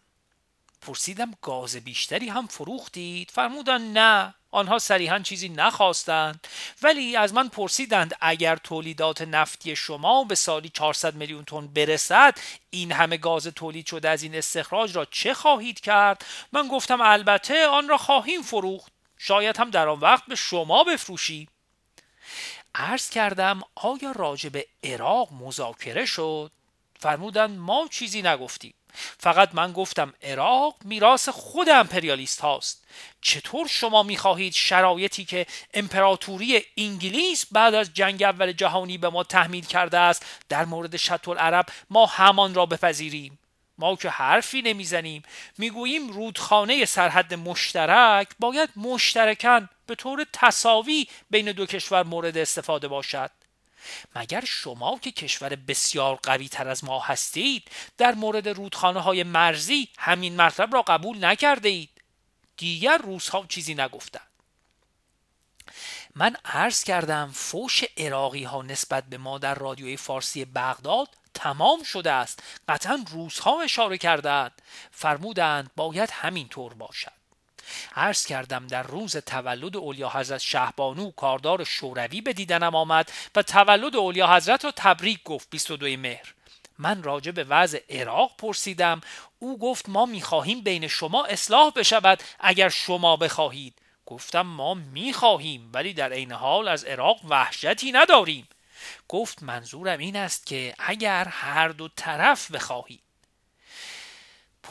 پرسیدم 0.81 1.33
گاز 1.41 1.75
بیشتری 1.75 2.29
هم 2.29 2.47
فروختید؟ 2.47 3.31
فرمودند 3.31 3.97
نه 3.97 4.33
آنها 4.51 4.79
صریحا 4.79 5.19
چیزی 5.19 5.49
نخواستند. 5.49 6.47
ولی 6.81 7.15
از 7.15 7.33
من 7.33 7.47
پرسیدند 7.47 8.15
اگر 8.21 8.55
تولیدات 8.55 9.21
نفتی 9.21 9.75
شما 9.75 10.23
به 10.23 10.35
سالی 10.35 10.69
400 10.69 11.15
میلیون 11.15 11.45
تن 11.45 11.67
برسد 11.67 12.38
این 12.69 12.91
همه 12.91 13.17
گاز 13.17 13.47
تولید 13.47 13.88
شده 13.88 14.09
از 14.09 14.23
این 14.23 14.35
استخراج 14.35 14.95
را 14.95 15.05
چه 15.05 15.33
خواهید 15.33 15.79
کرد؟ 15.79 16.25
من 16.51 16.67
گفتم 16.67 17.01
البته 17.01 17.67
آن 17.67 17.88
را 17.88 17.97
خواهیم 17.97 18.41
فروخت. 18.41 18.91
شاید 19.17 19.57
هم 19.57 19.69
در 19.69 19.88
آن 19.88 19.99
وقت 19.99 20.25
به 20.25 20.35
شما 20.35 20.83
بفروشیم 20.83 21.47
عرض 22.75 23.09
کردم 23.09 23.61
آیا 23.75 24.11
راجع 24.11 24.49
به 24.49 24.65
عراق 24.83 25.33
مذاکره 25.33 26.05
شد؟ 26.05 26.51
فرمودن 26.99 27.57
ما 27.57 27.88
چیزی 27.91 28.21
نگفتیم. 28.21 28.73
فقط 29.17 29.55
من 29.55 29.71
گفتم 29.71 30.13
عراق 30.23 30.75
میراث 30.83 31.29
خود 31.29 31.69
امپریالیست 31.69 32.41
هاست. 32.41 32.83
چطور 33.21 33.67
شما 33.67 34.03
می‌خواهید 34.03 34.53
شرایطی 34.53 35.25
که 35.25 35.45
امپراتوری 35.73 36.63
انگلیس 36.77 37.45
بعد 37.51 37.73
از 37.73 37.93
جنگ 37.93 38.23
اول 38.23 38.51
جهانی 38.51 38.97
به 38.97 39.09
ما 39.09 39.23
تحمیل 39.23 39.65
کرده 39.65 39.97
است 39.97 40.25
در 40.49 40.65
مورد 40.65 40.97
شط 40.97 41.27
العرب 41.27 41.65
ما 41.89 42.05
همان 42.05 42.53
را 42.53 42.65
بپذیریم؟ 42.65 43.39
ما 43.77 43.95
که 43.95 44.09
حرفی 44.09 44.61
نمی‌زنیم. 44.61 45.23
می‌گوییم 45.57 46.09
رودخانه 46.09 46.85
سرحد 46.85 47.33
مشترک 47.33 48.29
باید 48.39 48.69
مشترکن 48.75 49.69
به 49.88 49.95
طور 49.95 50.25
تصاوی 50.33 51.07
بین 51.29 51.51
دو 51.51 51.65
کشور 51.65 52.03
مورد 52.03 52.38
استفاده 52.38 52.88
باشد. 52.88 53.31
مگر 54.15 54.43
شما 54.45 54.99
که 55.01 55.11
کشور 55.11 55.55
بسیار 55.55 56.19
قوی 56.23 56.49
تر 56.49 56.67
از 56.67 56.83
ما 56.83 56.99
هستید 56.99 57.71
در 57.97 58.13
مورد 58.13 58.49
رودخانه 58.49 58.99
های 58.99 59.23
مرزی 59.23 59.89
همین 59.97 60.41
مطلب 60.41 60.73
را 60.73 60.81
قبول 60.81 61.25
نکرده 61.25 61.69
اید؟ 61.69 61.89
دیگر 62.57 62.97
روزها 62.97 63.45
چیزی 63.49 63.75
نگفتند. 63.75 64.27
من 66.15 66.35
عرض 66.45 66.83
کردم 66.83 67.31
فوش 67.33 67.83
عراقی 67.97 68.43
ها 68.43 68.61
نسبت 68.61 69.03
به 69.03 69.17
ما 69.17 69.38
در 69.38 69.55
رادیوی 69.55 69.97
فارسی 69.97 70.45
بغداد 70.45 71.09
تمام 71.35 71.83
شده 71.83 72.11
است. 72.11 72.43
قطعا 72.69 73.05
روزها 73.11 73.61
اشاره 73.61 73.97
کردند 73.97 74.61
فرمودند 74.91 75.71
باید 75.75 76.09
همین 76.11 76.47
طور 76.47 76.73
باشد. 76.73 77.11
عرض 77.95 78.25
کردم 78.25 78.67
در 78.67 78.83
روز 78.83 79.17
تولد 79.17 79.77
اولیا 79.77 80.09
حضرت 80.09 80.41
شهبانو 80.41 81.11
کاردار 81.11 81.63
شوروی 81.63 82.21
به 82.21 82.33
دیدنم 82.33 82.75
آمد 82.75 83.11
و 83.35 83.41
تولد 83.41 83.95
اولیا 83.95 84.35
حضرت 84.35 84.65
را 84.65 84.73
تبریک 84.75 85.23
گفت. 85.23 85.49
22 85.49 85.97
مهر. 85.97 86.33
من 86.79 87.03
راجع 87.03 87.31
به 87.31 87.43
وضع 87.43 87.79
عراق 87.89 88.31
پرسیدم. 88.37 89.01
او 89.39 89.59
گفت 89.59 89.89
ما 89.89 90.05
می‌خواهیم 90.05 90.61
بین 90.61 90.87
شما 90.87 91.25
اصلاح 91.25 91.71
بشود 91.75 92.23
اگر 92.39 92.69
شما 92.69 93.17
بخواهید. 93.17 93.73
گفتم 94.05 94.41
ما 94.41 94.73
می‌خواهیم 94.73 95.69
ولی 95.73 95.93
در 95.93 96.13
عین 96.13 96.31
حال 96.31 96.67
از 96.67 96.83
عراق 96.83 97.17
وحشتی 97.29 97.91
نداریم. 97.91 98.47
گفت 99.07 99.43
منظورم 99.43 99.99
این 99.99 100.15
است 100.15 100.45
که 100.45 100.75
اگر 100.79 101.27
هر 101.27 101.67
دو 101.67 101.87
طرف 101.87 102.51
بخواهید 102.51 103.01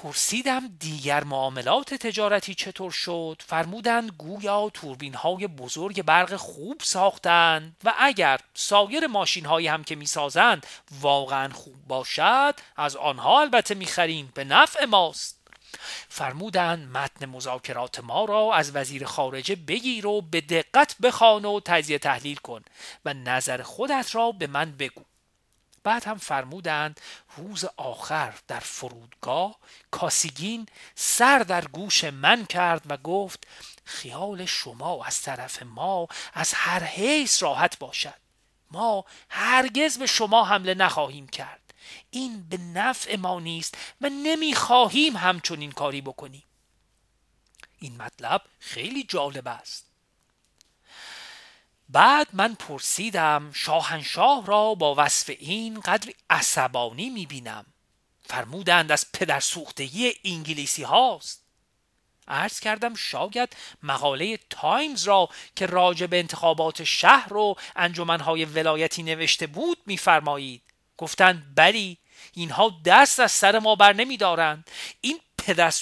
پرسیدم 0.03 0.69
دیگر 0.79 1.25
معاملات 1.25 1.95
تجارتی 1.95 2.55
چطور 2.55 2.91
شد؟ 2.91 3.43
فرمودند 3.47 4.11
گویا 4.11 4.71
توربین 4.75 5.15
های 5.15 5.47
بزرگ 5.47 6.03
برق 6.03 6.37
خوب 6.37 6.81
ساختند 6.85 7.77
و 7.85 7.95
اگر 7.99 8.41
سایر 8.55 9.07
ماشین 9.07 9.45
هایی 9.45 9.67
هم 9.67 9.85
که 9.85 9.97
می‌سازند 9.97 10.67
واقعا 11.01 11.53
خوب 11.53 11.87
باشد 11.87 12.55
از 12.77 12.97
آنها 12.97 13.41
البته 13.41 13.75
می‌خریم 13.75 14.33
به 14.35 14.45
نفع 14.45 14.85
ماست. 14.85 15.44
فرمودند 16.09 16.89
متن 16.97 17.27
مذاکرات 17.27 18.01
ما 18.01 18.25
را 18.25 18.55
از 18.55 18.77
وزیر 18.77 19.05
خارجه 19.05 19.57
بگیر 19.57 20.07
و 20.07 20.21
به 20.21 20.41
دقت 20.41 20.97
بخوان 21.03 21.45
و 21.45 21.61
تجزیه 21.61 21.99
تحلیل 21.99 22.37
کن 22.37 22.63
و 23.05 23.15
نظر 23.15 23.63
خودت 23.63 24.15
را 24.15 24.33
به 24.33 24.47
من 24.47 24.73
بگو. 24.73 25.03
بعد 25.85 26.05
هم 26.05 26.19
فرمودند 26.19 27.01
روز 27.37 27.65
آخر 27.77 28.35
در 28.49 28.61
فرودگاه 28.61 29.57
کاسیگین 29.91 30.67
سر 30.95 31.39
در 31.39 31.65
گوش 31.65 32.05
من 32.05 32.47
کرد 32.47 32.83
و 32.89 32.97
گفت 32.97 33.47
خیال 33.85 34.45
شما 34.45 35.05
از 35.05 35.23
طرف 35.23 35.63
ما 35.63 36.09
از 36.35 36.55
هر 36.55 36.85
حیث 36.85 37.43
راحت 37.43 37.79
باشد. 37.79 38.15
ما 38.71 39.05
هرگز 39.29 39.99
به 39.99 40.07
شما 40.07 40.45
حمله 40.45 40.75
نخواهیم 40.75 41.29
کرد. 41.29 41.64
این 42.11 42.49
به 42.49 42.57
نفع 42.57 43.17
ما 43.17 43.41
نیست 43.41 43.79
و 44.01 44.09
نمی‌خواهیم 44.09 45.17
همچنین 45.17 45.73
کاری 45.73 46.01
بکنیم. 46.01 46.45
این 47.79 47.97
مطلب 47.97 48.43
خیلی 48.59 49.05
جالب 49.05 49.49
است. 49.49 49.87
بعد 51.89 52.29
من 52.33 52.55
پرسیدم 52.55 53.53
شاهنشاه 53.53 54.47
را 54.47 54.75
با 54.75 54.95
وصف 54.99 55.31
این 55.39 55.81
قدری 55.81 56.15
عصبانی 56.31 57.11
می‌بینم. 57.11 57.67
فرمودند 58.27 58.93
از 58.93 59.13
پدر 59.13 59.41
سوختگی 59.41 60.13
انگلیسی 60.25 60.83
هاست. 60.83 61.45
عرض 62.29 62.61
کردم 62.61 62.95
شاید 62.95 63.57
مقاله 63.83 64.39
تایمز 64.51 65.05
را 65.05 65.29
که 65.57 65.67
راجع 65.67 66.07
به 66.07 66.19
انتخابات 66.19 66.85
شهر 66.85 67.35
و 67.35 67.57
انجمنهای 67.77 68.45
ولایتی 68.45 69.03
نوشته 69.03 69.47
بود 69.47 69.79
میفرمایید. 69.87 70.63
گفتند 70.99 71.53
بلی 71.55 71.99
اینها 72.35 72.81
دست 72.85 73.21
از 73.21 73.33
سر 73.33 73.59
ما 73.59 73.75
بر 73.75 73.93
نمی 73.93 74.17
دارند 74.17 74.71
این 75.01 75.21
پدر 75.39 75.73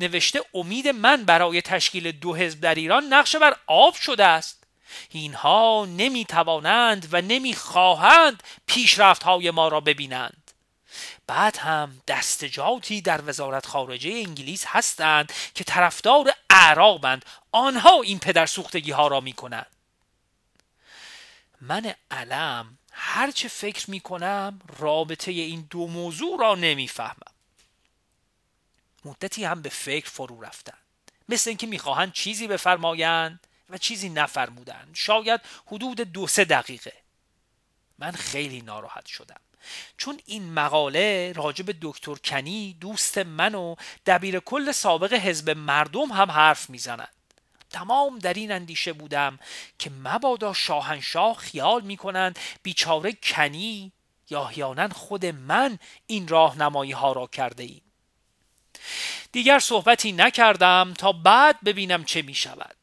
نوشته 0.00 0.40
امید 0.54 0.88
من 0.88 1.24
برای 1.24 1.62
تشکیل 1.62 2.12
دو 2.12 2.34
حزب 2.34 2.60
در 2.60 2.74
ایران 2.74 3.04
نقشه 3.04 3.38
بر 3.38 3.56
آب 3.66 3.94
شده 3.94 4.24
است. 4.24 4.64
اینها 5.10 5.86
نمی 5.88 6.24
توانند 6.24 7.08
و 7.12 7.20
نمی 7.20 7.54
خواهند 7.54 8.42
پیشرفت 8.66 9.22
های 9.22 9.50
ما 9.50 9.68
را 9.68 9.80
ببینند. 9.80 10.50
بعد 11.26 11.56
هم 11.56 12.00
دستجاتی 12.08 13.00
در 13.00 13.20
وزارت 13.26 13.66
خارجه 13.66 14.10
انگلیس 14.10 14.64
هستند 14.66 15.32
که 15.54 15.64
طرفدار 15.64 16.32
اعرابند. 16.50 17.24
آنها 17.52 18.02
این 18.02 18.18
پدر 18.18 18.46
سوختگی 18.46 18.90
ها 18.90 19.08
را 19.08 19.20
می 19.20 19.32
کنند 19.32 19.66
من 21.60 21.94
علم 22.10 22.78
هرچه 23.02 23.48
فکر 23.48 23.90
می 23.90 24.00
کنم 24.00 24.60
رابطه 24.78 25.30
این 25.30 25.66
دو 25.70 25.86
موضوع 25.86 26.40
را 26.40 26.54
نمی‌فهمم. 26.54 27.32
مدتی 29.04 29.44
هم 29.44 29.62
به 29.62 29.68
فکر 29.68 30.10
فرو 30.10 30.40
رفتن 30.40 30.78
مثل 31.28 31.50
اینکه 31.50 31.66
می‌خواهند 31.66 32.12
چیزی 32.12 32.46
بفرمایند 32.46 33.46
و 33.70 33.78
چیزی 33.78 34.08
نفرمودند. 34.08 34.90
شاید 34.94 35.40
حدود 35.66 36.00
دو 36.00 36.26
سه 36.26 36.44
دقیقه. 36.44 36.92
من 37.98 38.12
خیلی 38.12 38.60
ناراحت 38.60 39.06
شدم. 39.06 39.40
چون 39.96 40.20
این 40.26 40.52
مقاله 40.52 41.32
راجب 41.32 41.76
دکتر 41.80 42.14
کنی 42.14 42.76
دوست 42.80 43.18
من 43.18 43.54
و 43.54 43.74
دبیر 44.06 44.40
کل 44.40 44.72
سابق 44.72 45.12
حزب 45.12 45.50
مردم 45.50 46.12
هم 46.12 46.30
حرف 46.30 46.70
می‌زند 46.70 47.14
تمام 47.70 48.18
در 48.18 48.34
این 48.34 48.52
اندیشه 48.52 48.92
بودم 48.92 49.38
که 49.78 49.90
مبادا 49.90 50.52
شاهنشاه 50.52 51.36
خیال 51.36 51.82
می‌کنند 51.82 52.38
بیچاره 52.62 53.12
کنی 53.12 53.92
یا 54.30 54.42
احیانا 54.44 54.88
خود 54.88 55.26
من 55.26 55.78
این 56.06 56.28
راهنمایی 56.28 56.92
ها 56.92 57.12
را 57.12 57.26
کرده 57.26 57.62
ایم 57.62 57.82
دیگر 59.32 59.58
صحبتی 59.58 60.12
نکردم 60.12 60.94
تا 60.98 61.12
بعد 61.12 61.60
ببینم 61.64 62.04
چه 62.04 62.22
می 62.22 62.34
شود 62.34 62.76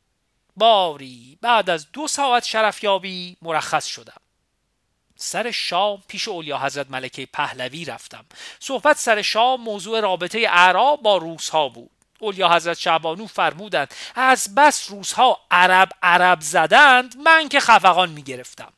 باری 0.55 1.37
بعد 1.41 1.69
از 1.69 1.91
دو 1.91 2.07
ساعت 2.07 2.45
شرفیابی 2.45 3.37
مرخص 3.41 3.85
شدم. 3.85 4.21
سر 5.15 5.51
شام 5.51 6.03
پیش 6.07 6.27
اولیا 6.27 6.57
حضرت 6.57 6.91
ملکه 6.91 7.25
پهلوی 7.25 7.85
رفتم. 7.85 8.25
صحبت 8.59 8.97
سر 8.97 9.21
شام 9.21 9.61
موضوع 9.61 9.99
رابطه 9.99 10.39
اعراب 10.39 11.01
با 11.01 11.17
روس 11.17 11.49
ها 11.49 11.69
بود. 11.69 11.96
اولیا 12.19 12.55
حضرت 12.55 12.77
شعبانو 12.77 13.27
فرمودند 13.27 13.93
از 14.15 14.55
بس 14.55 14.89
روزها 14.91 15.39
عرب 15.51 15.89
عرب 16.03 16.41
زدند 16.41 17.17
من 17.17 17.49
که 17.49 17.59
خفقان 17.59 18.09
می 18.09 18.23
گرفتم 18.23 18.73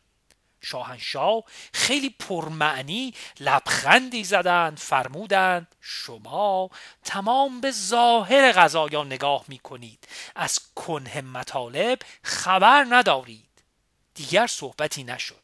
شاهنشاه 0.61 1.43
خیلی 1.73 2.09
پرمعنی 2.09 3.13
لبخندی 3.39 4.23
زدند 4.23 4.77
فرمودند 4.77 5.75
شما 5.81 6.69
تمام 7.03 7.61
به 7.61 7.71
ظاهر 7.71 8.51
غذایان 8.51 9.07
نگاه 9.07 9.45
می 9.47 9.59
کنید 9.59 10.07
از 10.35 10.59
کنه 10.75 11.21
مطالب 11.21 11.99
خبر 12.23 12.85
ندارید. 12.89 13.45
دیگر 14.13 14.47
صحبتی 14.47 15.03
نشد. 15.03 15.43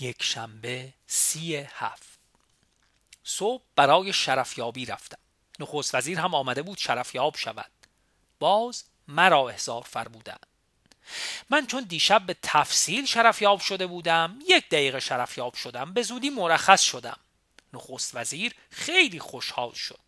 یک 0.00 0.22
شنبه 0.22 0.92
سی 1.06 1.56
هفت. 1.56 2.18
صبح 3.24 3.62
برای 3.76 4.12
شرفیابی 4.12 4.86
رفتم. 4.86 5.23
نخست 5.60 5.94
وزیر 5.94 6.18
هم 6.18 6.34
آمده 6.34 6.62
بود 6.62 6.78
شرفیاب 6.78 7.36
شود. 7.36 7.70
باز 8.38 8.84
مرا 9.08 9.48
احضار 9.48 9.82
فرمودند. 9.82 10.46
من 11.50 11.66
چون 11.66 11.84
دیشب 11.84 12.26
به 12.26 12.36
تفصیل 12.42 13.06
شرفیاب 13.06 13.60
شده 13.60 13.86
بودم 13.86 14.38
یک 14.48 14.68
دقیقه 14.68 15.00
شرفیاب 15.00 15.54
شدم 15.54 15.92
به 15.92 16.02
زودی 16.02 16.30
مرخص 16.30 16.80
شدم. 16.82 17.18
نخست 17.72 18.14
وزیر 18.14 18.54
خیلی 18.70 19.18
خوشحال 19.18 19.72
شد. 19.72 19.98